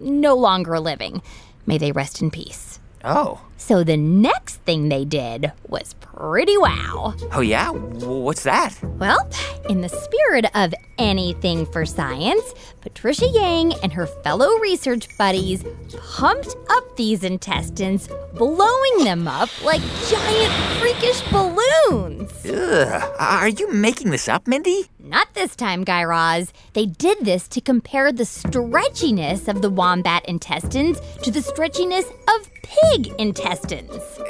no 0.00 0.34
longer 0.34 0.80
living. 0.80 1.20
May 1.68 1.76
they 1.76 1.92
rest 1.92 2.22
in 2.22 2.30
peace. 2.30 2.80
Oh. 3.04 3.42
So 3.58 3.84
the 3.84 3.96
next 3.96 4.56
thing 4.62 4.88
they 4.88 5.04
did 5.04 5.52
was 5.66 5.94
pretty 6.00 6.56
wow. 6.56 7.14
Oh, 7.32 7.40
yeah? 7.40 7.70
What's 7.70 8.44
that? 8.44 8.78
Well, 8.82 9.28
in 9.68 9.82
the 9.82 9.88
spirit 9.88 10.46
of 10.54 10.72
anything 10.96 11.66
for 11.66 11.84
science, 11.84 12.54
Patricia 12.80 13.26
Yang 13.26 13.74
and 13.82 13.92
her 13.92 14.06
fellow 14.06 14.48
research 14.58 15.06
buddies 15.18 15.64
pumped 16.14 16.56
up 16.70 16.96
these 16.96 17.24
intestines, 17.24 18.08
blowing 18.34 19.04
them 19.04 19.28
up 19.28 19.50
like 19.64 19.82
giant 20.08 20.52
freakish 20.78 21.20
balloons. 21.30 22.32
Ugh. 22.46 23.12
Are 23.18 23.48
you 23.48 23.70
making 23.72 24.10
this 24.10 24.28
up, 24.28 24.46
Mindy? 24.46 24.84
Not 25.00 25.34
this 25.34 25.56
time, 25.56 25.84
Guy 25.84 26.04
Raz. 26.04 26.52
They 26.74 26.86
did 26.86 27.18
this 27.22 27.48
to 27.48 27.60
compare 27.60 28.12
the 28.12 28.24
stretchiness 28.24 29.48
of 29.48 29.62
the 29.62 29.70
wombat 29.70 30.24
intestines 30.26 31.00
to 31.22 31.30
the 31.30 31.40
stretchiness 31.40 32.04
of 32.28 32.50
pig 32.62 33.14
intestines. 33.18 33.47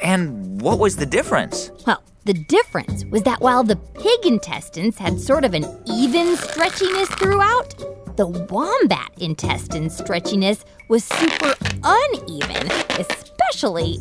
And 0.02 0.60
what 0.60 0.78
was 0.78 0.96
the 0.96 1.06
difference? 1.06 1.72
Well, 1.86 2.02
the 2.24 2.34
difference 2.34 3.04
was 3.06 3.22
that 3.22 3.40
while 3.40 3.64
the 3.64 3.76
pig 3.76 4.26
intestines 4.26 4.96
had 4.98 5.20
sort 5.20 5.44
of 5.44 5.54
an 5.54 5.64
even 5.86 6.36
stretchiness 6.36 7.08
throughout, 7.18 7.74
the 8.16 8.26
wombat 8.26 9.10
intestine 9.18 9.88
stretchiness 9.88 10.64
was 10.88 11.04
super 11.04 11.54
uneven, 11.82 12.70
especially 12.98 13.27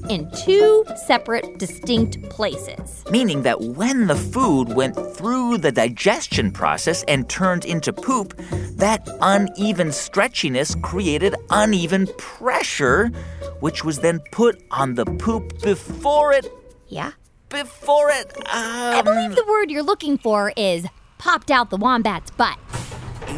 in 0.10 0.30
two 0.32 0.84
separate, 1.06 1.58
distinct 1.58 2.22
places. 2.30 3.04
Meaning 3.10 3.44
that 3.44 3.62
when 3.62 4.08
the 4.08 4.16
food 4.16 4.74
went 4.74 4.96
through 5.16 5.58
the 5.60 5.72
digestion 5.72 6.52
process 6.52 7.04
and 7.08 7.28
turned 7.30 7.64
into 7.66 7.94
poop, 7.94 8.36
that 8.78 9.08
uneven 9.22 9.90
stretchiness 9.90 10.80
created 10.82 11.34
uneven 11.50 12.08
pressure, 12.18 13.08
which 13.62 13.84
was 13.86 14.00
then 14.00 14.20
put 14.32 14.62
on 14.72 14.96
the 14.96 15.06
poop 15.06 15.62
before 15.62 16.34
it. 16.34 16.48
Yeah? 16.90 17.12
Before 17.50 18.10
it. 18.12 18.32
I 18.48 19.00
Um, 19.00 19.06
believe 19.06 19.36
the 19.36 19.46
word 19.48 19.72
you're 19.72 19.82
looking 19.84 20.18
for 20.18 20.52
is 20.58 20.86
popped 21.18 21.50
out 21.52 21.70
the 21.70 21.78
wombat's 21.78 22.32
butt. 22.32 22.58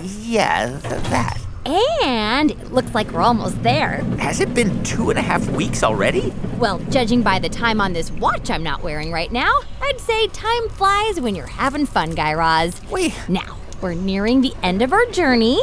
yeah, 0.03 0.79
th- 0.81 1.01
that. 1.11 1.37
And 1.69 2.51
it 2.51 2.71
looks 2.71 2.93
like 2.95 3.11
we're 3.11 3.21
almost 3.21 3.61
there. 3.63 3.97
Has 4.17 4.39
it 4.39 4.53
been 4.53 4.83
two 4.83 5.09
and 5.09 5.19
a 5.19 5.21
half 5.21 5.47
weeks 5.51 5.83
already? 5.83 6.33
Well, 6.57 6.79
judging 6.89 7.21
by 7.21 7.39
the 7.39 7.49
time 7.49 7.79
on 7.79 7.93
this 7.93 8.11
watch 8.11 8.49
I'm 8.49 8.63
not 8.63 8.81
wearing 8.81 9.11
right 9.11 9.31
now, 9.31 9.59
I'd 9.81 9.99
say 9.99 10.27
time 10.27 10.69
flies 10.69 11.21
when 11.21 11.35
you're 11.35 11.47
having 11.47 11.85
fun, 11.85 12.15
Guy 12.15 12.33
Raz. 12.33 12.81
Wait. 12.89 13.13
Now, 13.27 13.57
we're 13.81 13.93
nearing 13.93 14.41
the 14.41 14.53
end 14.63 14.81
of 14.81 14.93
our 14.93 15.05
journey, 15.07 15.59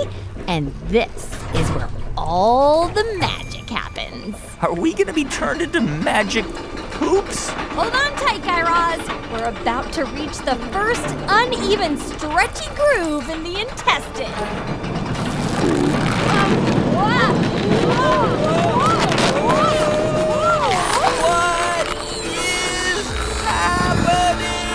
and 0.47 0.73
this 0.89 1.33
is 1.55 1.69
where 1.71 1.89
all 2.17 2.89
the 2.89 3.05
magic 3.19 3.69
happens. 3.69 4.37
Are 4.63 4.75
we 4.75 4.95
gonna 4.95 5.13
be 5.13 5.25
turned 5.25 5.61
into 5.61 5.81
magic 5.81 6.45
poops? 6.93 7.49
Hold 7.51 7.93
on 7.95 8.13
tight, 8.17 8.43
Guy 8.43 8.63
Raz. 8.63 9.33
We're 9.33 9.49
about 9.61 9.93
to 9.95 10.05
reach 10.05 10.39
the 10.39 10.57
first 10.73 11.05
uneven, 11.29 11.99
stretchy 11.99 12.75
groove 12.75 13.29
in 13.29 13.43
the 13.43 13.61
intestine. 13.61 15.06
Whoa! 16.95 17.33
What 21.23 21.89
is 21.95 23.07
happening? 23.45 24.67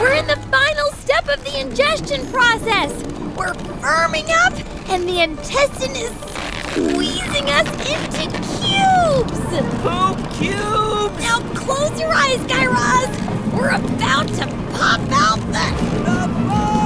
We're 0.00 0.14
in 0.14 0.26
the 0.26 0.36
final 0.50 0.90
step 0.92 1.28
of 1.28 1.44
the 1.44 1.60
ingestion 1.60 2.26
process. 2.32 2.92
We're 3.36 3.54
firming 3.82 4.28
up, 4.46 4.54
and 4.90 5.08
the 5.08 5.22
intestine 5.22 5.96
is 5.96 6.12
squeezing 6.70 7.48
us 7.50 7.68
into 7.88 8.28
cubes. 8.58 9.40
Poop 9.82 10.18
cubes! 10.34 11.18
Now 11.20 11.40
close 11.54 12.00
your 12.00 12.12
eyes, 12.12 12.42
Guy 12.46 12.66
Raz. 12.66 13.10
We're 13.54 13.70
about 13.70 14.28
to 14.28 14.46
pop 14.72 15.00
out 15.12 15.40
the. 15.52 15.64
we 16.44 16.83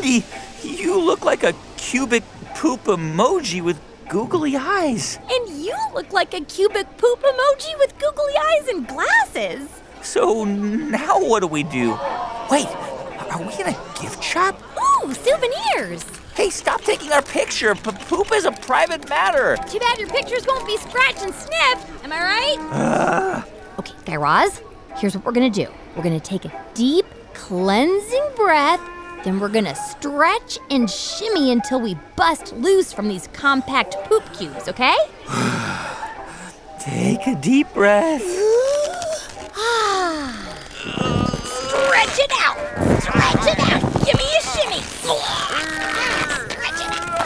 Raz! 0.00 0.04
Mindy, 0.04 0.24
you 0.62 0.98
look 1.00 1.24
like 1.24 1.42
a 1.42 1.54
cubic 1.76 2.22
poop 2.54 2.84
emoji 2.84 3.62
with 3.62 3.80
googly 4.08 4.56
eyes. 4.56 5.18
And 5.30 5.48
you 5.48 5.76
look 5.94 6.12
like 6.12 6.34
a 6.34 6.40
cubic 6.40 6.96
poop 6.96 7.20
emoji 7.20 7.78
with 7.78 7.98
googly 7.98 8.34
eyes 8.36 8.68
and 8.68 8.88
glasses. 8.88 9.68
So 10.02 10.44
now 10.44 11.20
what 11.20 11.40
do 11.40 11.46
we 11.46 11.62
do? 11.62 11.90
Wait, 12.50 12.66
are 13.30 13.38
we 13.40 13.52
in 13.54 13.68
a 13.68 13.78
gift 14.00 14.22
shop? 14.22 14.60
Ooh, 15.04 15.12
souvenirs! 15.12 16.04
Hey, 16.34 16.50
stop 16.50 16.82
taking 16.82 17.10
our 17.12 17.22
picture. 17.22 17.74
P- 17.74 17.90
poop 17.90 18.32
is 18.32 18.44
a 18.44 18.52
private 18.52 19.08
matter. 19.08 19.56
Too 19.68 19.80
bad 19.80 19.98
your 19.98 20.08
pictures 20.08 20.46
won't 20.46 20.66
be 20.66 20.76
scratched 20.76 21.22
and 21.22 21.34
sniffed. 21.34 22.04
Am 22.04 22.12
I 22.12 22.20
right? 22.22 22.56
Uh. 22.70 23.42
okay, 23.80 23.94
Guy 24.04 24.16
Raz, 24.16 24.62
here's 24.96 25.16
what 25.16 25.24
we're 25.24 25.32
gonna 25.32 25.50
do. 25.50 25.66
We're 25.96 26.04
gonna 26.04 26.20
take 26.20 26.44
a 26.44 26.64
deep, 26.74 27.06
cleansing 27.34 28.24
breath. 28.36 28.80
Then 29.24 29.40
we're 29.40 29.48
gonna 29.48 29.74
stretch 29.74 30.58
and 30.70 30.88
shimmy 30.88 31.50
until 31.50 31.80
we 31.80 31.96
bust 32.14 32.52
loose 32.52 32.92
from 32.92 33.08
these 33.08 33.28
compact 33.32 33.96
poop 34.04 34.22
cubes, 34.32 34.68
okay? 34.68 34.94
Take 36.80 37.26
a 37.26 37.34
deep 37.34 37.66
breath. 37.74 38.22
Stretch 41.58 42.18
it 42.20 42.32
out! 42.38 42.56
Stretch 43.02 43.46
it 43.48 43.58
out! 43.58 43.82
Give 44.04 44.14
me 44.14 44.24
a 44.38 44.42
shimmy! 44.42 44.82
Stretch 46.52 46.80
it 46.80 46.92
out! 46.92 47.16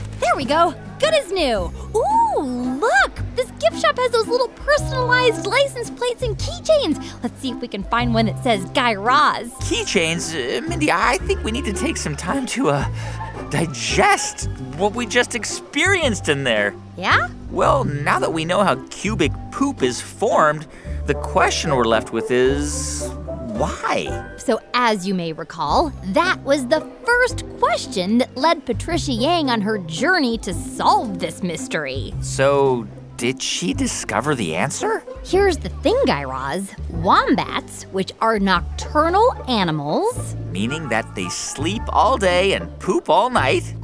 There 0.20 0.36
we 0.36 0.44
go. 0.44 0.74
Good 1.00 1.14
as 1.14 1.32
new. 1.32 1.72
Ooh, 1.96 2.42
look! 2.78 3.22
This 3.34 3.50
gift 3.52 3.80
shop 3.80 3.98
has 3.98 4.10
those 4.10 4.28
little 4.28 4.48
personalized 4.48 5.46
license 5.46 5.88
plates 5.88 6.22
and 6.22 6.36
keychains. 6.36 7.22
Let's 7.22 7.40
see 7.40 7.52
if 7.52 7.60
we 7.60 7.68
can 7.68 7.84
find 7.84 8.12
one 8.12 8.26
that 8.26 8.42
says 8.44 8.66
Guy 8.66 8.94
Raz. 8.94 9.50
Keychains, 9.60 10.34
uh, 10.34 10.60
Mindy, 10.68 10.92
I 10.92 11.16
think 11.22 11.42
we 11.42 11.52
need 11.52 11.64
to 11.64 11.72
take 11.72 11.96
some 11.96 12.16
time 12.16 12.44
to 12.48 12.68
uh, 12.68 12.86
digest 13.48 14.50
what 14.76 14.94
we 14.94 15.06
just 15.06 15.34
experienced 15.34 16.28
in 16.28 16.44
there. 16.44 16.74
Yeah? 16.98 17.28
Well, 17.50 17.84
now 17.84 18.18
that 18.18 18.34
we 18.34 18.44
know 18.44 18.62
how 18.62 18.74
cubic 18.90 19.32
poop 19.52 19.82
is 19.82 20.02
formed, 20.02 20.66
the 21.06 21.14
question 21.14 21.74
we're 21.74 21.84
left 21.86 22.12
with 22.12 22.30
is 22.30 23.10
why? 23.60 24.26
So, 24.38 24.60
as 24.74 25.06
you 25.06 25.14
may 25.14 25.32
recall, 25.32 25.92
that 26.14 26.42
was 26.44 26.66
the 26.66 26.80
first 27.04 27.44
question 27.58 28.18
that 28.18 28.34
led 28.36 28.64
Patricia 28.64 29.12
Yang 29.12 29.50
on 29.50 29.60
her 29.60 29.78
journey 29.78 30.38
to 30.38 30.54
solve 30.54 31.18
this 31.18 31.42
mystery. 31.42 32.14
So, 32.22 32.86
did 33.18 33.42
she 33.42 33.74
discover 33.74 34.34
the 34.34 34.56
answer? 34.56 35.02
Here's 35.24 35.58
the 35.58 35.68
thing, 35.68 35.98
Guy 36.06 36.24
Raz. 36.24 36.72
Wombats, 36.88 37.82
which 37.92 38.12
are 38.22 38.38
nocturnal 38.38 39.34
animals, 39.46 40.34
Meaning 40.50 40.88
that 40.88 41.14
they 41.14 41.28
sleep 41.28 41.82
all 41.90 42.16
day 42.16 42.54
and 42.54 42.66
poop 42.80 43.08
all 43.10 43.28
night? 43.30 43.74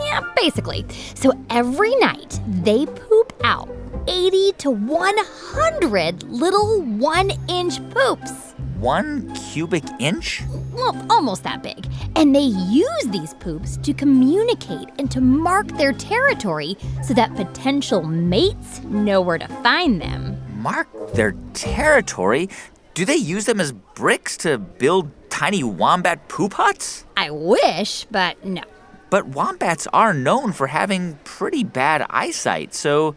yeah, 0.00 0.20
basically. 0.36 0.86
So 1.14 1.32
every 1.50 1.94
night 1.96 2.40
they 2.62 2.86
poop 2.86 3.32
out 3.42 3.68
80 4.06 4.52
to 4.58 4.70
100 4.70 6.22
little 6.24 6.82
one 6.82 7.32
inch 7.48 7.78
poops. 7.90 8.53
One 8.78 9.32
cubic 9.34 9.84
inch? 10.00 10.42
Well, 10.72 11.06
almost 11.08 11.44
that 11.44 11.62
big. 11.62 11.86
And 12.16 12.34
they 12.34 12.40
use 12.40 13.04
these 13.06 13.34
poops 13.34 13.76
to 13.78 13.94
communicate 13.94 14.88
and 14.98 15.10
to 15.12 15.20
mark 15.20 15.68
their 15.76 15.92
territory 15.92 16.76
so 17.02 17.14
that 17.14 17.34
potential 17.36 18.02
mates 18.02 18.82
know 18.82 19.20
where 19.20 19.38
to 19.38 19.48
find 19.62 20.00
them. 20.00 20.36
Mark 20.60 20.88
their 21.14 21.32
territory? 21.52 22.48
Do 22.94 23.04
they 23.04 23.16
use 23.16 23.44
them 23.44 23.60
as 23.60 23.72
bricks 23.72 24.36
to 24.38 24.58
build 24.58 25.10
tiny 25.30 25.62
wombat 25.62 26.28
poop 26.28 26.54
huts? 26.54 27.04
I 27.16 27.30
wish, 27.30 28.06
but 28.10 28.44
no. 28.44 28.62
But 29.10 29.28
wombats 29.28 29.86
are 29.92 30.12
known 30.12 30.52
for 30.52 30.66
having 30.66 31.18
pretty 31.22 31.62
bad 31.62 32.04
eyesight, 32.10 32.74
so 32.74 33.14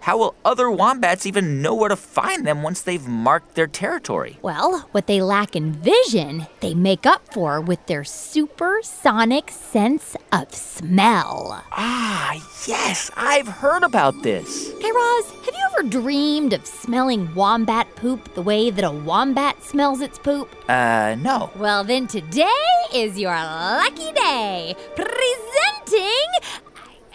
how 0.00 0.18
will 0.18 0.34
other 0.44 0.70
wombats 0.70 1.26
even 1.26 1.60
know 1.62 1.74
where 1.74 1.88
to 1.88 1.96
find 1.96 2.46
them 2.46 2.62
once 2.62 2.80
they've 2.82 3.06
marked 3.06 3.54
their 3.54 3.66
territory? 3.66 4.38
Well, 4.42 4.88
what 4.92 5.06
they 5.06 5.20
lack 5.20 5.56
in 5.56 5.72
vision, 5.72 6.46
they 6.60 6.74
make 6.74 7.06
up 7.06 7.32
for 7.32 7.60
with 7.60 7.84
their 7.86 8.04
supersonic 8.04 9.50
sense 9.50 10.16
of 10.32 10.54
smell. 10.54 11.62
Ah, 11.72 12.34
yes, 12.66 13.10
I've 13.16 13.48
heard 13.48 13.82
about 13.82 14.22
this. 14.22 14.70
Guy 14.80 14.90
Raz, 14.90 15.30
have 15.44 15.54
you 15.54 15.68
ever 15.78 15.88
dreamed 15.88 16.52
of 16.52 16.66
smelling 16.66 17.34
wombat 17.34 17.94
poop 17.96 18.34
the 18.34 18.42
way 18.42 18.70
that 18.70 18.84
a 18.84 18.90
wombat 18.90 19.62
smells 19.64 20.00
its 20.00 20.18
poop? 20.18 20.48
Uh, 20.68 21.16
no. 21.18 21.50
Well, 21.56 21.84
then 21.84 22.06
today 22.06 22.46
is 22.94 23.18
your 23.18 23.34
lucky 23.34 24.12
day. 24.12 24.74
Presenting. 24.94 26.28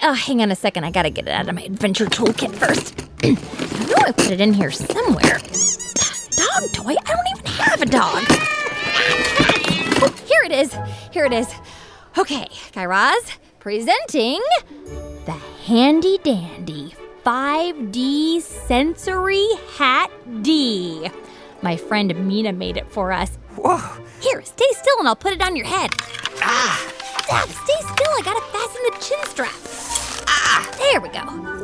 Oh, 0.05 0.11
hang 0.11 0.41
on 0.41 0.51
a 0.51 0.55
second. 0.55 0.83
I 0.83 0.91
gotta 0.91 1.09
get 1.09 1.29
it 1.29 1.31
out 1.31 1.47
of 1.47 1.55
my 1.55 1.61
adventure 1.61 2.05
toolkit 2.05 2.53
first. 2.55 3.07
I 3.23 3.29
know 3.87 3.95
I 4.05 4.11
put 4.11 4.31
it 4.31 4.41
in 4.41 4.53
here 4.53 4.69
somewhere. 4.69 5.39
Dog 6.35 6.73
toy? 6.73 6.93
I 7.05 7.13
don't 7.13 7.27
even 7.31 7.45
have 7.45 7.81
a 7.81 7.85
dog. 7.85 8.21
Oh, 10.03 10.13
here 10.27 10.43
it 10.43 10.51
is. 10.51 10.75
Here 11.11 11.23
it 11.23 11.31
is. 11.31 11.47
Okay, 12.17 12.49
Guy 12.73 12.85
Raz, 12.85 13.31
presenting 13.59 14.41
the 15.25 15.39
handy 15.65 16.17
dandy 16.17 16.93
5D 17.25 18.41
sensory 18.41 19.47
hat 19.77 20.11
D. 20.41 21.09
My 21.61 21.77
friend 21.77 22.13
Mina 22.27 22.51
made 22.51 22.75
it 22.75 22.91
for 22.91 23.13
us. 23.13 23.37
Whoa. 23.55 23.77
Here, 24.19 24.41
stay 24.41 24.67
still 24.73 24.99
and 24.99 25.07
I'll 25.07 25.15
put 25.15 25.31
it 25.31 25.41
on 25.41 25.55
your 25.55 25.65
head. 25.65 25.91
Ah! 26.41 26.93
Stop, 27.23 27.47
stay 27.47 27.79
still. 27.79 28.11
I 28.11 28.21
gotta 28.21 28.41
fasten 28.51 28.81
the 28.83 28.97
chin 28.99 29.17
strap. 29.29 29.82
Ah! 30.63 30.75
There 30.77 31.01
we 31.01 31.09
go. 31.09 31.21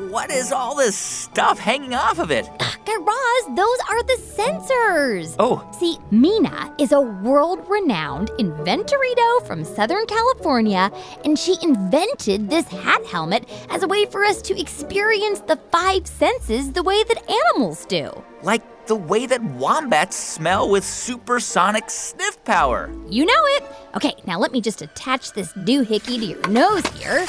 What 0.09 0.31
is 0.31 0.51
all 0.51 0.75
this 0.75 0.95
stuff 0.95 1.59
hanging 1.59 1.93
off 1.93 2.19
of 2.19 2.31
it? 2.31 2.49
Guy 2.57 2.73
Guy 2.85 2.95
Raz, 2.95 3.55
those 3.55 3.77
are 3.88 4.01
the 4.03 4.19
sensors. 4.19 5.35
Oh. 5.38 5.63
See, 5.79 5.99
Mina 6.09 6.73
is 6.79 6.91
a 6.91 6.99
world 6.99 7.63
renowned 7.69 8.29
inventorito 8.39 9.45
from 9.45 9.63
Southern 9.63 10.07
California, 10.07 10.91
and 11.23 11.38
she 11.38 11.55
invented 11.62 12.49
this 12.49 12.67
hat 12.67 13.05
helmet 13.05 13.47
as 13.69 13.83
a 13.83 13.88
way 13.88 14.05
for 14.05 14.23
us 14.25 14.41
to 14.41 14.59
experience 14.59 15.41
the 15.41 15.57
five 15.71 16.07
senses 16.07 16.71
the 16.71 16.81
way 16.81 17.03
that 17.03 17.29
animals 17.29 17.85
do. 17.85 18.09
Like 18.41 18.88
the 18.88 18.95
way 18.95 19.27
that 19.27 19.43
wombats 19.43 20.15
smell 20.15 20.67
with 20.67 20.83
supersonic 20.83 21.91
sniff 21.91 22.43
power. 22.43 22.89
You 23.07 23.25
know 23.25 23.43
it. 23.57 23.63
Okay, 23.95 24.15
now 24.25 24.39
let 24.39 24.51
me 24.51 24.62
just 24.62 24.81
attach 24.81 25.33
this 25.33 25.53
doohickey 25.53 26.17
to 26.17 26.25
your 26.25 26.47
nose 26.49 26.85
here. 26.97 27.27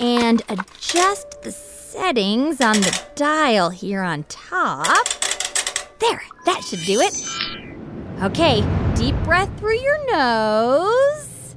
And 0.00 0.42
adjust 0.48 1.42
the 1.42 1.52
settings 1.52 2.60
on 2.60 2.80
the 2.80 3.02
dial 3.14 3.70
here 3.70 4.02
on 4.02 4.24
top. 4.24 5.08
There, 6.00 6.22
that 6.46 6.62
should 6.64 6.80
do 6.86 7.00
it. 7.00 7.14
Okay, 8.22 8.62
deep 8.94 9.14
breath 9.24 9.50
through 9.58 9.78
your 9.78 10.06
nose. 10.12 11.54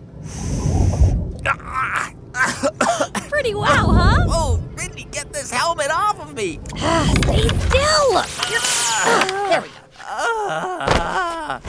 Pretty 3.29 3.53
wow, 3.55 3.87
huh? 3.91 4.25
Oh, 4.27 4.61
Mindy, 4.75 5.05
get 5.05 5.31
this 5.31 5.49
helmet 5.51 5.89
off 5.91 6.19
of 6.19 6.35
me. 6.35 6.59
Stay 6.75 7.47
still. 7.47 8.17
Ah, 8.17 9.47
there 9.49 9.61
we 9.61 9.67
go. 9.67 9.73
Ah. 9.99 11.61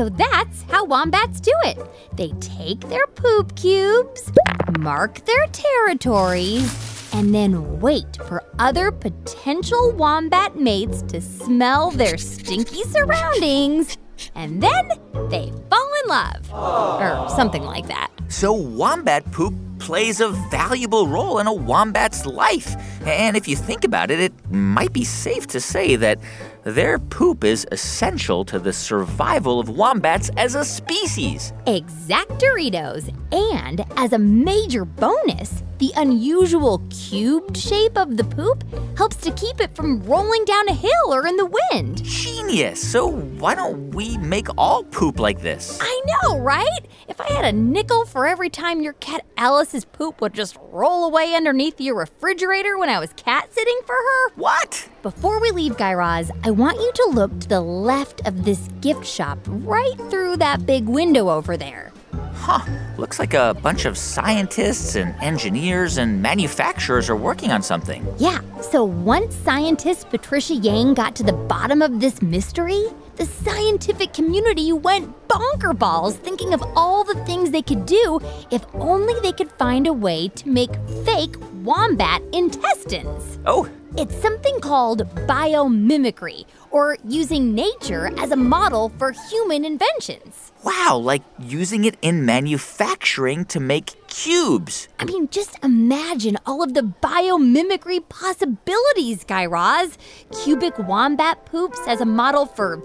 So 0.00 0.08
that's 0.08 0.62
how 0.70 0.86
wombats 0.86 1.40
do 1.40 1.52
it. 1.64 1.76
They 2.16 2.30
take 2.40 2.80
their 2.88 3.06
poop 3.06 3.54
cubes, 3.54 4.32
mark 4.78 5.22
their 5.26 5.46
territories, 5.48 7.10
and 7.12 7.34
then 7.34 7.80
wait 7.80 8.16
for 8.26 8.42
other 8.58 8.92
potential 8.92 9.92
wombat 9.92 10.56
mates 10.56 11.02
to 11.02 11.20
smell 11.20 11.90
their 11.90 12.16
stinky 12.16 12.82
surroundings. 12.84 13.98
And 14.34 14.62
then 14.62 14.88
they 15.28 15.52
fall 15.68 15.90
in 16.02 16.08
love. 16.08 16.50
Or 16.50 17.28
something 17.36 17.64
like 17.64 17.86
that. 17.88 18.10
So, 18.28 18.54
wombat 18.54 19.30
poop 19.32 19.52
plays 19.80 20.20
a 20.20 20.28
valuable 20.50 21.08
role 21.08 21.40
in 21.40 21.46
a 21.46 21.52
wombat's 21.52 22.24
life. 22.24 22.74
And 23.06 23.36
if 23.36 23.48
you 23.48 23.56
think 23.56 23.84
about 23.84 24.10
it, 24.10 24.20
it 24.20 24.50
might 24.50 24.94
be 24.94 25.04
safe 25.04 25.46
to 25.48 25.60
say 25.60 25.96
that 25.96 26.18
their 26.64 26.98
poop 26.98 27.44
is 27.44 27.66
essential 27.72 28.44
to 28.44 28.58
the 28.58 28.72
survival 28.72 29.60
of 29.60 29.68
wombats 29.68 30.30
as 30.36 30.54
a 30.54 30.64
species. 30.64 31.52
Exactoritos. 31.66 33.14
And 33.32 33.84
as 33.96 34.12
a 34.12 34.18
major 34.18 34.84
bonus, 34.84 35.62
the 35.80 35.92
unusual 35.96 36.82
cubed 36.90 37.56
shape 37.56 37.96
of 37.96 38.18
the 38.18 38.24
poop 38.24 38.62
helps 38.98 39.16
to 39.16 39.32
keep 39.32 39.60
it 39.60 39.74
from 39.74 40.02
rolling 40.02 40.44
down 40.44 40.68
a 40.68 40.74
hill 40.74 41.06
or 41.08 41.26
in 41.26 41.36
the 41.36 41.50
wind. 41.72 42.04
Genius. 42.04 42.86
So, 42.92 43.06
why 43.06 43.54
don't 43.54 43.94
we 43.94 44.18
make 44.18 44.48
all 44.58 44.84
poop 44.84 45.18
like 45.18 45.40
this? 45.40 45.78
I 45.80 46.02
know, 46.04 46.38
right? 46.38 46.80
If 47.08 47.18
I 47.18 47.32
had 47.32 47.46
a 47.46 47.56
nickel 47.56 48.04
for 48.04 48.26
every 48.26 48.50
time 48.50 48.82
your 48.82 48.92
cat 48.94 49.24
Alice's 49.38 49.86
poop 49.86 50.20
would 50.20 50.34
just 50.34 50.58
roll 50.70 51.06
away 51.06 51.34
underneath 51.34 51.80
your 51.80 51.96
refrigerator 51.96 52.76
when 52.76 52.90
I 52.90 52.98
was 52.98 53.14
cat 53.14 53.50
sitting 53.54 53.80
for 53.86 53.94
her. 53.94 54.28
What? 54.34 54.86
Before 55.02 55.40
we 55.40 55.50
leave, 55.50 55.78
Guy 55.78 55.94
Raz, 55.94 56.30
I 56.44 56.50
want 56.50 56.78
you 56.78 56.92
to 56.94 57.10
look 57.14 57.40
to 57.40 57.48
the 57.48 57.62
left 57.62 58.26
of 58.26 58.44
this 58.44 58.68
gift 58.82 59.06
shop 59.06 59.38
right 59.46 59.96
through 60.10 60.36
that 60.36 60.66
big 60.66 60.86
window 60.86 61.30
over 61.30 61.56
there. 61.56 61.90
Huh. 62.34 62.60
Looks 62.96 63.18
like 63.18 63.34
a 63.34 63.54
bunch 63.62 63.84
of 63.84 63.96
scientists 63.96 64.96
and 64.96 65.14
engineers 65.22 65.98
and 65.98 66.20
manufacturers 66.22 67.08
are 67.08 67.16
working 67.16 67.52
on 67.52 67.62
something. 67.62 68.06
Yeah, 68.18 68.40
so 68.60 68.84
once 68.84 69.34
scientist 69.34 70.08
Patricia 70.10 70.54
Yang 70.54 70.94
got 70.94 71.14
to 71.16 71.22
the 71.22 71.32
bottom 71.32 71.82
of 71.82 72.00
this 72.00 72.22
mystery, 72.22 72.82
the 73.16 73.26
scientific 73.26 74.12
community 74.14 74.72
went 74.72 75.14
bonker 75.28 75.74
balls 75.74 76.16
thinking 76.16 76.54
of 76.54 76.62
all 76.74 77.04
the 77.04 77.14
things 77.26 77.50
they 77.50 77.62
could 77.62 77.86
do 77.86 78.18
if 78.50 78.64
only 78.74 79.14
they 79.20 79.32
could 79.32 79.52
find 79.52 79.86
a 79.86 79.92
way 79.92 80.28
to 80.28 80.48
make 80.48 80.70
fake 81.04 81.36
wombat 81.62 82.22
intestines. 82.32 83.38
Oh, 83.46 83.68
It's 83.96 84.14
something 84.20 84.60
called 84.60 85.02
biomimicry, 85.26 86.44
or 86.70 86.96
using 87.04 87.54
nature 87.54 88.10
as 88.18 88.30
a 88.30 88.36
model 88.36 88.90
for 88.98 89.12
human 89.30 89.64
inventions. 89.64 90.49
Wow, 90.64 90.96
like 90.96 91.22
using 91.38 91.84
it 91.84 91.96
in 92.02 92.24
manufacturing 92.24 93.44
to 93.46 93.60
make 93.60 94.06
cubes. 94.08 94.88
I 94.98 95.04
mean, 95.04 95.28
just 95.28 95.62
imagine 95.64 96.36
all 96.46 96.62
of 96.62 96.74
the 96.74 96.82
biomimicry 96.82 98.06
possibilities, 98.08 99.24
Guy 99.24 99.46
Raz. 99.46 99.96
Cubic 100.42 100.78
wombat 100.78 101.46
poops 101.46 101.80
as 101.86 102.00
a 102.00 102.06
model 102.06 102.46
for 102.46 102.82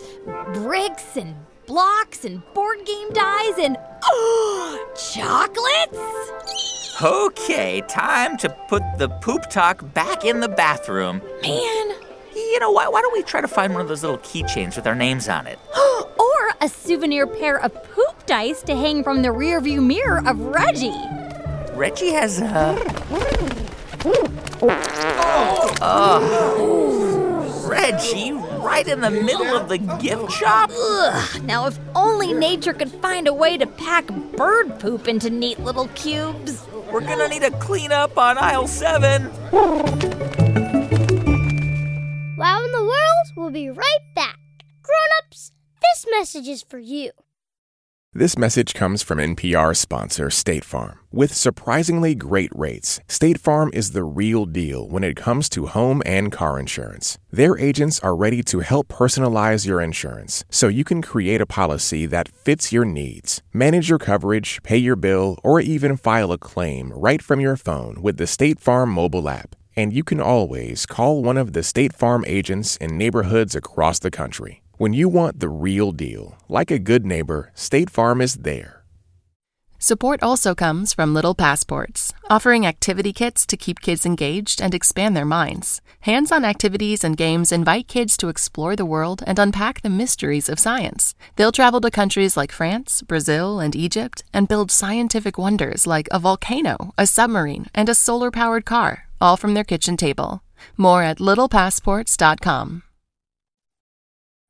bricks 0.53 1.17
and 1.17 1.35
blocks 1.65 2.25
and 2.25 2.41
board 2.53 2.85
game 2.85 3.11
dies 3.11 3.57
and 3.57 3.77
oh, 4.03 4.93
chocolates? 5.13 7.01
Okay, 7.01 7.81
time 7.89 8.38
to 8.38 8.49
put 8.69 8.83
the 8.97 9.09
poop 9.09 9.49
talk 9.49 9.93
back 9.93 10.23
in 10.23 10.39
the 10.39 10.47
bathroom. 10.47 11.21
Man. 11.41 12.04
You 12.55 12.61
know, 12.61 12.71
why, 12.71 12.87
why 12.87 13.01
don't 13.01 13.11
we 13.11 13.21
try 13.21 13.41
to 13.41 13.49
find 13.49 13.73
one 13.73 13.81
of 13.81 13.89
those 13.89 14.01
little 14.01 14.19
keychains 14.19 14.77
with 14.77 14.87
our 14.87 14.95
names 14.95 15.27
on 15.27 15.45
it? 15.45 15.59
or 16.17 16.51
a 16.61 16.69
souvenir 16.69 17.27
pair 17.27 17.59
of 17.59 17.73
poop 17.91 18.25
dice 18.25 18.61
to 18.61 18.73
hang 18.73 19.03
from 19.03 19.23
the 19.23 19.27
rearview 19.27 19.85
mirror 19.85 20.25
of 20.25 20.39
Reggie. 20.39 20.95
Reggie 21.73 22.13
has 22.13 22.39
a. 22.39 22.81
Oh. 24.61 25.75
oh, 25.81 27.67
Reggie, 27.69 28.31
right 28.31 28.87
in 28.87 29.01
the 29.01 29.11
middle 29.11 29.53
of 29.53 29.67
the 29.67 29.77
gift 29.77 30.31
shop? 30.31 30.71
Ugh, 30.73 31.43
now 31.43 31.67
if 31.67 31.77
only 31.93 32.31
nature 32.31 32.71
could 32.71 32.89
find 32.89 33.27
a 33.27 33.33
way 33.33 33.57
to 33.57 33.67
pack 33.67 34.07
bird 34.37 34.79
poop 34.79 35.09
into 35.09 35.29
neat 35.29 35.59
little 35.59 35.89
cubes. 35.89 36.65
We're 36.89 37.01
gonna 37.01 37.27
need 37.27 37.43
a 37.43 37.51
cleanup 37.51 38.17
on 38.17 38.37
aisle 38.37 38.67
seven. 38.67 39.29
Wow 42.45 42.63
in 42.63 42.71
the 42.71 42.84
World 42.84 43.27
will 43.36 43.49
be 43.49 43.71
right 43.71 44.05
back. 44.13 44.38
Grown-ups, 44.84 45.51
this 45.81 46.05
message 46.12 46.47
is 46.47 46.62
for 46.62 46.77
you. 46.77 47.10
This 48.13 48.38
message 48.38 48.75
comes 48.75 49.01
from 49.01 49.17
NPR 49.17 49.75
sponsor 49.75 50.29
State 50.29 50.63
Farm. 50.63 50.99
With 51.12 51.34
surprisingly 51.34 52.13
great 52.13 52.51
rates, 52.53 52.99
State 53.08 53.39
Farm 53.39 53.71
is 53.73 53.93
the 53.93 54.03
real 54.03 54.45
deal 54.45 54.88
when 54.88 55.03
it 55.03 55.15
comes 55.15 55.49
to 55.49 55.65
home 55.65 56.03
and 56.05 56.31
car 56.31 56.60
insurance. 56.60 57.17
Their 57.31 57.58
agents 57.58 57.99
are 58.01 58.15
ready 58.15 58.43
to 58.43 58.60
help 58.60 58.89
personalize 58.89 59.65
your 59.65 59.81
insurance 59.81 60.45
so 60.51 60.67
you 60.67 60.84
can 60.84 61.01
create 61.01 61.41
a 61.41 61.47
policy 61.47 62.05
that 62.05 62.29
fits 62.29 62.71
your 62.71 62.86
needs. 62.86 63.41
Manage 63.53 63.89
your 63.89 63.97
coverage, 63.97 64.62
pay 64.62 64.77
your 64.77 64.95
bill, 64.95 65.39
or 65.43 65.60
even 65.60 65.97
file 65.97 66.31
a 66.31 66.38
claim 66.38 66.93
right 66.93 67.23
from 67.23 67.39
your 67.39 67.58
phone 67.58 68.03
with 68.03 68.17
the 68.17 68.27
State 68.27 68.60
Farm 68.60 68.91
mobile 68.91 69.27
app. 69.27 69.55
And 69.77 69.91
you 69.91 70.03
can 70.03 70.21
always 70.21 70.85
call 70.85 71.21
one 71.21 71.38
of 71.38 71.51
the 71.51 71.61
State 71.61 71.93
Farm 71.93 72.23
agents 72.27 72.77
in 72.77 72.97
neighborhoods 72.97 73.55
across 73.55 73.99
the 73.99 74.11
country. 74.11 74.61
When 74.77 74.93
you 74.93 75.09
want 75.09 75.39
the 75.41 75.49
real 75.49 75.91
deal, 75.91 76.38
like 76.47 76.71
a 76.71 76.79
good 76.79 77.05
neighbor, 77.05 77.51
State 77.55 77.89
Farm 77.89 78.21
is 78.21 78.35
there. 78.35 78.83
Support 79.77 80.23
also 80.23 80.55
comes 80.55 80.93
from 80.93 81.13
Little 81.13 81.35
Passports, 81.35 82.13
offering 82.29 82.65
activity 82.65 83.11
kits 83.11 83.45
to 83.45 83.57
keep 83.57 83.81
kids 83.81 84.05
engaged 84.05 84.61
and 84.61 84.73
expand 84.73 85.15
their 85.15 85.25
minds. 85.25 85.81
Hands 85.99 86.31
on 86.31 86.45
activities 86.45 87.03
and 87.03 87.17
games 87.17 87.51
invite 87.51 87.88
kids 87.88 88.15
to 88.17 88.29
explore 88.29 88.75
the 88.75 88.85
world 88.85 89.21
and 89.27 89.38
unpack 89.38 89.81
the 89.81 89.89
mysteries 89.89 90.47
of 90.49 90.57
science. 90.57 91.13
They'll 91.35 91.51
travel 91.51 91.81
to 91.81 91.91
countries 91.91 92.38
like 92.38 92.53
France, 92.53 93.01
Brazil, 93.01 93.59
and 93.59 93.75
Egypt 93.75 94.23
and 94.33 94.47
build 94.47 94.71
scientific 94.71 95.38
wonders 95.38 95.85
like 95.85 96.07
a 96.09 96.19
volcano, 96.19 96.93
a 96.97 97.05
submarine, 97.05 97.67
and 97.75 97.89
a 97.89 97.95
solar 97.95 98.31
powered 98.31 98.65
car, 98.65 99.05
all 99.25 99.38
from 99.38 99.55
their 99.55 99.63
kitchen 99.63 99.97
table. 99.97 100.43
More 100.77 101.01
at 101.01 101.17
littlepassports.com. 101.17 102.83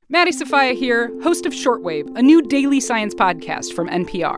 Maddie 0.07 0.33
Sofia 0.33 0.73
here, 0.73 1.11
host 1.23 1.45
of 1.45 1.53
Shortwave, 1.53 2.15
a 2.15 2.21
new 2.21 2.41
daily 2.41 2.79
science 2.79 3.15
podcast 3.15 3.73
from 3.73 3.89
NPR. 3.89 4.37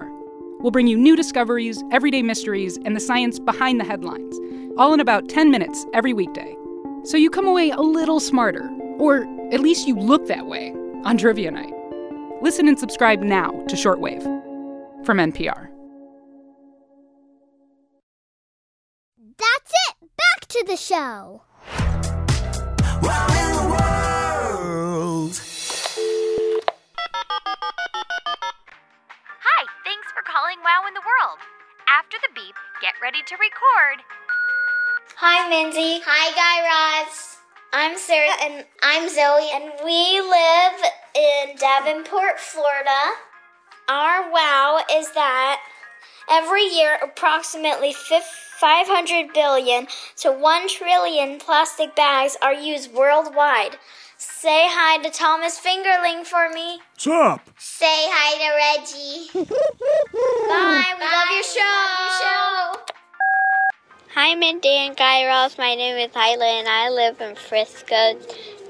We'll 0.62 0.71
bring 0.71 0.88
you 0.88 0.97
new 0.97 1.15
discoveries, 1.15 1.84
everyday 1.91 2.21
mysteries, 2.21 2.78
and 2.86 2.95
the 2.95 3.02
science 3.02 3.38
behind 3.38 3.80
the 3.80 3.84
headlines, 3.84 4.39
all 4.78 4.93
in 4.93 5.00
about 5.00 5.28
10 5.28 5.52
minutes 5.52 5.86
every 5.93 6.13
weekday. 6.13 6.56
So 7.04 7.17
you 7.17 7.30
come 7.30 7.47
away 7.47 7.71
a 7.71 7.82
little 7.82 8.19
smarter, 8.19 8.69
or 8.97 9.23
at 9.52 9.60
least 9.60 9.88
you 9.88 9.95
look 9.95 10.28
that 10.28 10.45
way, 10.45 10.71
on 11.04 11.17
Trivia 11.17 11.52
Night. 11.52 11.73
Listen 12.41 12.67
and 12.67 12.80
subscribe 12.80 13.21
now 13.21 13.52
to 13.67 13.76
Shortwave 13.76 14.23
from 15.06 15.17
NPR. 15.17 15.77
It. 20.58 20.65
Back 20.65 20.67
to 20.67 20.72
the 20.72 20.78
show. 20.78 21.41
Hi, 29.39 29.65
thanks 29.84 30.08
for 30.13 30.24
calling 30.24 30.58
Wow 30.63 30.88
in 30.88 30.93
the 30.93 31.02
World. 31.02 31.39
After 31.88 32.17
the 32.22 32.34
beep, 32.34 32.56
get 32.82 32.93
ready 33.02 33.20
to 33.28 33.36
record. 33.36 34.04
Hi, 35.17 35.50
Mindy. 35.50 36.02
Hi, 36.06 36.32
Guy 36.36 36.62
Raz. 37.06 37.38
I'm 37.74 37.98
Sarah. 37.98 38.36
And 38.43 38.65
I'm 38.84 39.10
Zoe. 39.10 39.50
And 39.54 39.74
we 39.84 40.22
live 40.22 40.82
in 41.15 41.56
Davenport, 41.58 42.39
Florida. 42.39 43.15
Our 43.89 44.32
wow 44.32 44.84
is 44.91 45.12
that 45.13 45.62
every 46.30 46.63
year 46.63 46.98
approximately 47.04 47.94
500 47.94 49.34
billion 49.34 49.88
to 50.18 50.32
1 50.32 50.68
trillion 50.68 51.40
plastic 51.40 51.96
bags 51.96 52.38
are 52.42 52.54
used 52.54 52.94
worldwide. 52.94 53.78
Say 54.18 54.66
hi 54.68 54.98
to 55.04 55.12
Thomas 55.12 55.60
Fingerling 55.60 56.26
for 56.26 56.50
me. 56.50 56.80
What's 56.94 57.08
up? 57.08 57.50
Say 57.60 57.86
hi 58.10 58.38
to 58.42 58.50
Reggie. 58.58 59.30
Bye. 60.13 60.94
We 60.98 61.06
love 61.06 61.30
your 61.32 61.44
show. 61.44 61.78
Hi, 64.16 64.34
Mindy 64.34 64.70
and 64.70 64.98
Guy 64.98 65.26
Raz. 65.26 65.60
My 65.60 65.76
name 65.76 65.98
is 65.98 66.12
Hyla, 66.16 66.46
and 66.46 66.68
I 66.68 66.90
live 66.90 67.22
in 67.22 67.36
Frisco, 67.36 68.18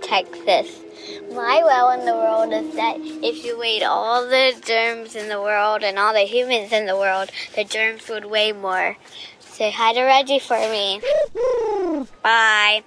Texas. 0.02 0.87
My 1.34 1.62
well 1.64 1.92
in 1.92 2.06
the 2.06 2.14
world 2.14 2.54
is 2.54 2.76
that 2.76 2.98
if 2.98 3.46
you 3.46 3.58
weighed 3.60 3.84
all 3.84 4.28
the 4.28 4.54
germs 4.66 5.16
in 5.16 5.30
the 5.30 5.42
world 5.42 5.84
and 5.84 5.98
all 6.00 6.14
the 6.14 6.22
humans 6.22 6.72
in 6.72 6.86
the 6.86 6.98
world, 6.98 7.32
the 7.56 7.64
germs 7.64 8.08
would 8.10 8.26
weigh 8.26 8.52
more. 8.52 8.98
Say 9.40 9.72
hi 9.72 9.94
to 9.94 10.04
Reggie 10.04 10.40
for 10.40 10.58
me. 10.58 11.02
Bye. 12.22 12.84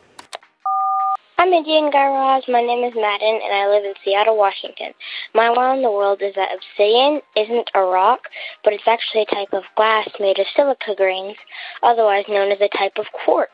I'm 1.42 1.50
Guy 1.50 2.06
Raz. 2.06 2.44
My 2.48 2.60
name 2.60 2.84
is 2.84 2.92
Madden, 2.94 3.40
and 3.42 3.54
I 3.54 3.66
live 3.66 3.82
in 3.82 3.94
Seattle, 4.04 4.36
Washington. 4.36 4.92
My 5.34 5.48
wow 5.48 5.74
in 5.74 5.80
the 5.80 5.90
world 5.90 6.20
is 6.20 6.34
that 6.34 6.50
obsidian 6.54 7.22
isn't 7.34 7.70
a 7.74 7.80
rock, 7.80 8.28
but 8.62 8.74
it's 8.74 8.86
actually 8.86 9.22
a 9.22 9.34
type 9.34 9.54
of 9.54 9.62
glass 9.74 10.10
made 10.20 10.38
of 10.38 10.46
silica 10.54 10.94
grains, 10.94 11.36
otherwise 11.82 12.26
known 12.28 12.52
as 12.52 12.60
a 12.60 12.68
type 12.68 12.98
of 12.98 13.06
quartz. 13.24 13.50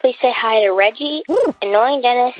Please 0.00 0.14
say 0.22 0.32
hi 0.32 0.60
to 0.60 0.70
Reggie, 0.70 1.24
Annoying 1.60 2.02
Dennis, 2.02 2.34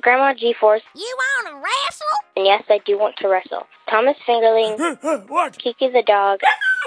Grandma 0.00 0.34
G-Force. 0.34 0.82
You 0.94 1.16
want 1.18 1.48
to 1.48 1.54
wrestle? 1.54 2.06
And 2.36 2.46
yes, 2.46 2.62
I 2.68 2.78
do 2.86 2.96
want 2.96 3.16
to 3.16 3.28
wrestle. 3.28 3.66
Thomas 3.90 4.16
Fingerling, 4.26 5.28
what? 5.28 5.58
Kiki 5.58 5.88
the 5.88 6.04
dog, 6.06 6.40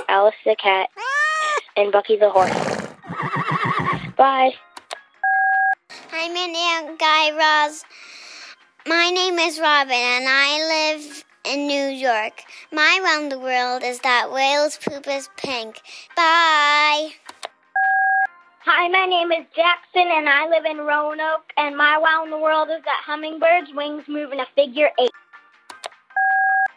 Alice 0.08 0.36
the 0.46 0.56
cat, 0.56 0.88
ah. 0.98 1.60
and 1.76 1.92
Bucky 1.92 2.16
the 2.16 2.30
horse. 2.30 2.50
Bye. 4.16 4.52
Hi, 6.12 6.30
Mindy 6.30 6.60
and 6.60 6.98
Guy 6.98 7.36
Raz. 7.36 7.84
My 8.88 9.10
name 9.10 9.38
is 9.38 9.60
Robin, 9.60 9.92
and 9.92 10.26
I 10.30 10.96
live 10.96 11.26
in 11.44 11.68
New 11.68 11.88
York. 11.88 12.44
My 12.72 13.02
round 13.04 13.34
the 13.34 13.40
world 13.40 13.84
is 13.84 14.00
that 14.00 14.32
whales 14.32 14.80
poop 14.82 15.08
is 15.10 15.30
pink. 15.36 15.82
Bye. 16.16 17.10
Hi, 18.72 18.88
my 18.88 19.08
name 19.10 19.32
is 19.32 19.48
Jackson, 19.56 20.14
and 20.14 20.30
I 20.30 20.46
live 20.48 20.64
in 20.64 20.78
Roanoke. 20.78 21.50
And 21.58 21.76
my 21.76 21.98
wow 21.98 22.22
in 22.24 22.30
the 22.30 22.38
world 22.38 22.70
is 22.70 22.86
that 22.86 23.02
hummingbirds' 23.02 23.74
wings 23.74 24.04
move 24.08 24.32
in 24.32 24.40
a 24.40 24.46
figure 24.54 24.92
eight. 25.02 25.10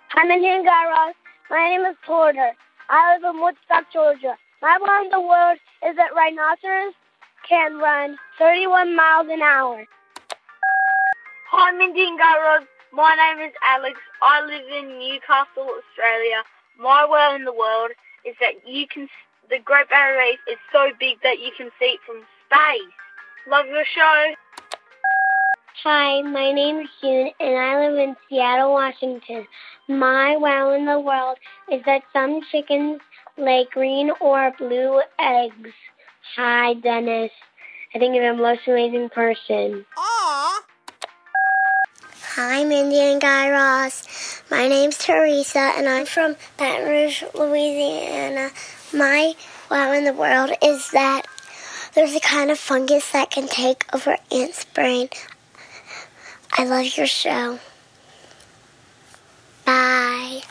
Hi, 0.08 0.24
my 0.24 0.36
name 0.36 0.60
is 0.60 0.64
Guy 0.64 0.88
Raz. 0.88 1.14
My 1.50 1.68
name 1.68 1.84
is 1.84 1.96
Porter. 2.06 2.52
I 2.88 3.12
live 3.12 3.34
in 3.34 3.42
Woodstock, 3.42 3.92
Georgia. 3.92 4.40
My 4.62 4.78
wow 4.80 5.04
in 5.04 5.10
the 5.10 5.20
world 5.20 5.58
is 5.84 5.94
that 6.00 6.16
rhinoceros 6.16 6.96
can 7.46 7.76
run 7.76 8.16
31 8.38 8.96
miles 8.96 9.28
an 9.28 9.42
hour. 9.42 9.84
Hi, 11.50 11.76
Mindy 11.76 12.08
and 12.08 12.18
Guy 12.18 12.40
Raz. 12.40 12.64
My 12.94 13.12
name 13.20 13.46
is 13.46 13.52
Alex. 13.68 14.00
I 14.22 14.40
live 14.40 14.64
in 14.64 14.96
Newcastle, 14.96 15.68
Australia. 15.68 16.40
My 16.80 17.04
wow 17.04 17.36
in 17.36 17.44
the 17.44 17.52
world 17.52 17.90
is 18.24 18.34
that 18.40 18.66
you 18.66 18.86
can. 18.88 19.10
The 19.50 19.58
Great 19.64 19.88
Barrier 19.90 20.18
Reef 20.18 20.40
is 20.50 20.58
so 20.72 20.90
big 20.98 21.18
that 21.22 21.40
you 21.40 21.50
can 21.56 21.70
see 21.78 21.96
it 21.96 22.00
from 22.06 22.22
space. 22.46 22.92
Love 23.48 23.66
your 23.66 23.84
show. 23.84 24.34
Hi, 25.82 26.22
my 26.22 26.52
name 26.52 26.78
is 26.78 26.88
June, 27.00 27.30
and 27.40 27.58
I 27.58 27.88
live 27.88 27.98
in 27.98 28.16
Seattle, 28.28 28.72
Washington. 28.72 29.46
My 29.88 30.36
wow 30.36 30.72
in 30.72 30.86
the 30.86 31.00
world 31.00 31.38
is 31.70 31.82
that 31.86 32.02
some 32.12 32.40
chickens 32.52 33.00
lay 33.36 33.66
green 33.72 34.12
or 34.20 34.52
blue 34.56 35.02
eggs. 35.18 35.72
Hi, 36.36 36.74
Dennis. 36.74 37.32
I 37.94 37.98
think 37.98 38.14
you're 38.14 38.34
the 38.34 38.40
most 38.40 38.60
amazing 38.68 39.08
person. 39.08 39.84
Hi, 42.34 42.64
Mindy 42.64 43.00
and 43.00 43.20
Guy 43.20 43.50
Raz. 43.50 44.42
My 44.50 44.68
name's 44.68 44.98
Teresa, 44.98 45.72
and 45.76 45.88
I'm 45.88 46.06
from 46.06 46.36
Baton 46.56 46.88
Rouge, 46.88 47.24
Louisiana. 47.34 48.50
My 48.94 49.34
wow 49.70 49.92
in 49.92 50.04
the 50.04 50.12
world 50.12 50.50
is 50.62 50.90
that 50.90 51.22
there's 51.94 52.14
a 52.14 52.20
kind 52.20 52.50
of 52.50 52.58
fungus 52.58 53.10
that 53.12 53.30
can 53.30 53.48
take 53.48 53.84
over 53.94 54.16
ants' 54.30 54.64
brain. 54.64 55.08
I 56.56 56.64
love 56.64 56.96
your 56.96 57.06
show. 57.06 57.58
Bye. 59.64 60.42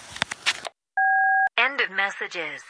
End 1.57 1.81
of 1.81 1.91
messages. 1.91 2.61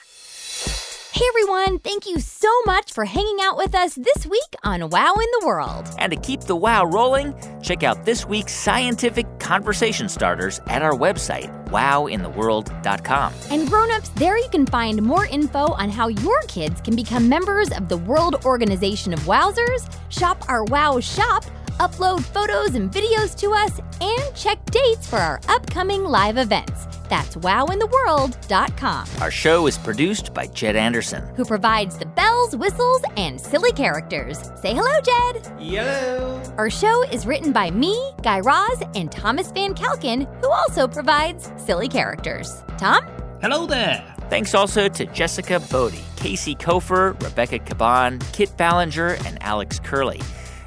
Hey 1.13 1.25
everyone, 1.29 1.79
thank 1.79 2.07
you 2.07 2.19
so 2.19 2.49
much 2.65 2.93
for 2.93 3.05
hanging 3.05 3.37
out 3.41 3.55
with 3.55 3.75
us 3.75 3.93
this 3.95 4.25
week 4.25 4.55
on 4.63 4.89
Wow 4.89 5.13
in 5.13 5.27
the 5.39 5.45
World. 5.45 5.87
And 5.99 6.11
to 6.11 6.17
keep 6.17 6.41
the 6.41 6.55
wow 6.55 6.85
rolling, 6.85 7.35
check 7.61 7.83
out 7.83 8.05
this 8.05 8.25
week's 8.25 8.53
scientific 8.53 9.27
conversation 9.39 10.09
starters 10.09 10.59
at 10.67 10.81
our 10.81 10.93
website, 10.93 11.60
wowintheworld.com. 11.71 13.33
And 13.49 13.67
grown-ups, 13.67 14.09
there 14.09 14.37
you 14.37 14.49
can 14.49 14.65
find 14.65 15.01
more 15.01 15.25
info 15.25 15.71
on 15.73 15.89
how 15.89 16.09
your 16.09 16.41
kids 16.43 16.81
can 16.81 16.95
become 16.95 17.27
members 17.27 17.71
of 17.71 17.89
the 17.89 17.97
World 17.97 18.45
Organization 18.45 19.13
of 19.13 19.19
Wowzers, 19.21 19.91
shop 20.09 20.43
our 20.49 20.63
Wow 20.65 20.99
shop, 20.99 21.45
upload 21.79 22.21
photos 22.21 22.75
and 22.75 22.91
videos 22.91 23.35
to 23.39 23.51
us, 23.51 23.79
and 24.01 24.35
check 24.35 24.63
dates 24.65 25.07
for 25.07 25.17
our 25.17 25.39
upcoming 25.49 26.03
live 26.03 26.37
events. 26.37 27.00
That's 27.11 27.35
wowintheworld.com. 27.35 29.05
Our 29.19 29.31
show 29.31 29.67
is 29.67 29.77
produced 29.77 30.33
by 30.33 30.47
Jed 30.47 30.77
Anderson. 30.77 31.27
Who 31.35 31.43
provides 31.43 31.97
the 31.97 32.05
bells, 32.05 32.55
whistles, 32.55 33.01
and 33.17 33.39
silly 33.39 33.73
characters. 33.73 34.39
Say 34.61 34.73
hello, 34.73 35.01
Jed. 35.01 35.45
Hello. 35.59 36.41
Our 36.57 36.69
show 36.69 37.03
is 37.11 37.25
written 37.25 37.51
by 37.51 37.69
me, 37.69 38.13
Guy 38.23 38.39
Raz, 38.39 38.81
and 38.95 39.11
Thomas 39.11 39.51
Van 39.51 39.75
Kalken, 39.75 40.25
who 40.41 40.49
also 40.49 40.87
provides 40.87 41.51
silly 41.57 41.89
characters. 41.89 42.63
Tom? 42.77 43.05
Hello 43.41 43.65
there. 43.65 44.01
Thanks 44.29 44.55
also 44.55 44.87
to 44.87 45.05
Jessica 45.07 45.59
Bodie, 45.69 46.05
Casey 46.15 46.55
Kofer, 46.55 47.21
Rebecca 47.21 47.59
Caban, 47.59 48.23
Kit 48.31 48.55
Ballinger, 48.55 49.17
and 49.25 49.37
Alex 49.43 49.81
Curley. 49.81 50.21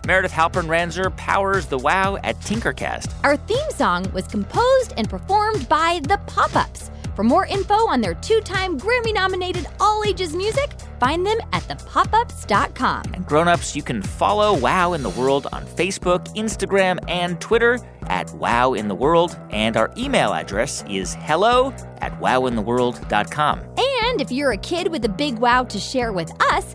Meredith 0.06 0.32
Halpern 0.32 0.66
Ranzer 0.66 1.14
powers 1.16 1.66
the 1.66 1.78
wow 1.78 2.16
at 2.16 2.38
Tinkercast. 2.40 3.14
Our 3.24 3.36
theme 3.36 3.70
song 3.70 4.10
was 4.12 4.26
composed 4.26 4.92
and 4.98 5.08
performed 5.08 5.66
by 5.68 6.00
The 6.02 6.18
Pop 6.26 6.54
Ups. 6.54 6.90
For 7.14 7.22
more 7.22 7.46
info 7.46 7.74
on 7.74 8.00
their 8.00 8.14
two 8.14 8.40
time 8.40 8.78
Grammy 8.78 9.14
nominated 9.14 9.66
all 9.80 10.02
ages 10.04 10.34
music, 10.34 10.72
find 11.00 11.24
them 11.24 11.38
at 11.52 11.62
thepopups.com. 11.62 13.14
And 13.14 13.24
grown-ups, 13.24 13.74
you 13.76 13.82
can 13.82 14.02
follow 14.02 14.58
Wow 14.58 14.92
in 14.92 15.02
the 15.02 15.10
World 15.10 15.46
on 15.52 15.64
Facebook, 15.64 16.26
Instagram, 16.34 16.98
and 17.08 17.40
Twitter 17.40 17.78
at 18.08 18.30
Wow 18.34 18.74
in 18.74 18.88
the 18.88 18.94
World. 18.94 19.38
And 19.50 19.76
our 19.76 19.92
email 19.96 20.34
address 20.34 20.84
is 20.88 21.14
hello 21.14 21.72
at 21.98 22.18
wowintheworld.com. 22.20 23.60
And 23.60 24.20
if 24.20 24.30
you're 24.30 24.52
a 24.52 24.58
kid 24.58 24.88
with 24.88 25.04
a 25.04 25.08
big 25.08 25.38
wow 25.38 25.64
to 25.64 25.78
share 25.78 26.12
with 26.12 26.30
us, 26.52 26.74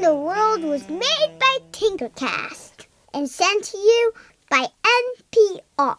The 0.00 0.14
World 0.14 0.62
was 0.64 0.88
made 0.88 1.38
by 1.38 1.58
Tinkercast 1.72 2.86
and 3.12 3.28
sent 3.28 3.64
to 3.64 3.76
you 3.76 4.12
by 4.48 4.66
NPR. 5.36 5.96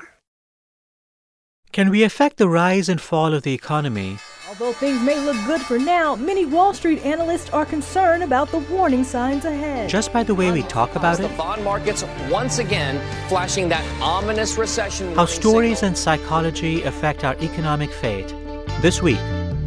Can 1.71 1.91
we 1.91 2.03
affect 2.03 2.37
the 2.37 2.49
rise 2.49 2.89
and 2.89 2.99
fall 2.99 3.33
of 3.33 3.43
the 3.43 3.53
economy? 3.53 4.17
Although 4.49 4.73
things 4.73 5.01
may 5.03 5.19
look 5.19 5.37
good 5.45 5.61
for 5.61 5.77
now, 5.77 6.15
many 6.15 6.47
Wall 6.47 6.73
Street 6.73 7.05
analysts 7.05 7.51
are 7.51 7.65
concerned 7.65 8.23
about 8.23 8.49
the 8.49 8.59
warning 8.71 9.03
signs 9.03 9.45
ahead. 9.45 9.87
Just 9.87 10.11
by 10.11 10.23
the 10.23 10.33
way 10.33 10.51
we 10.51 10.63
talk 10.63 10.95
about 10.95 11.19
it. 11.19 11.23
The 11.23 11.33
it? 11.33 11.37
bond 11.37 11.63
markets 11.63 12.03
once 12.29 12.57
again 12.57 12.99
flashing 13.29 13.69
that 13.69 13.85
ominous 14.01 14.57
recession. 14.57 15.13
How 15.13 15.25
stories 15.25 15.83
and 15.83 15.95
psychology 15.95 16.81
affect 16.83 17.23
our 17.23 17.35
economic 17.35 17.91
fate. 17.91 18.33
This 18.81 19.01
week 19.01 19.19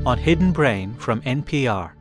on 0.04 0.18
Hidden 0.18 0.52
Brain 0.52 0.94
from 0.94 1.22
NPR. 1.22 1.92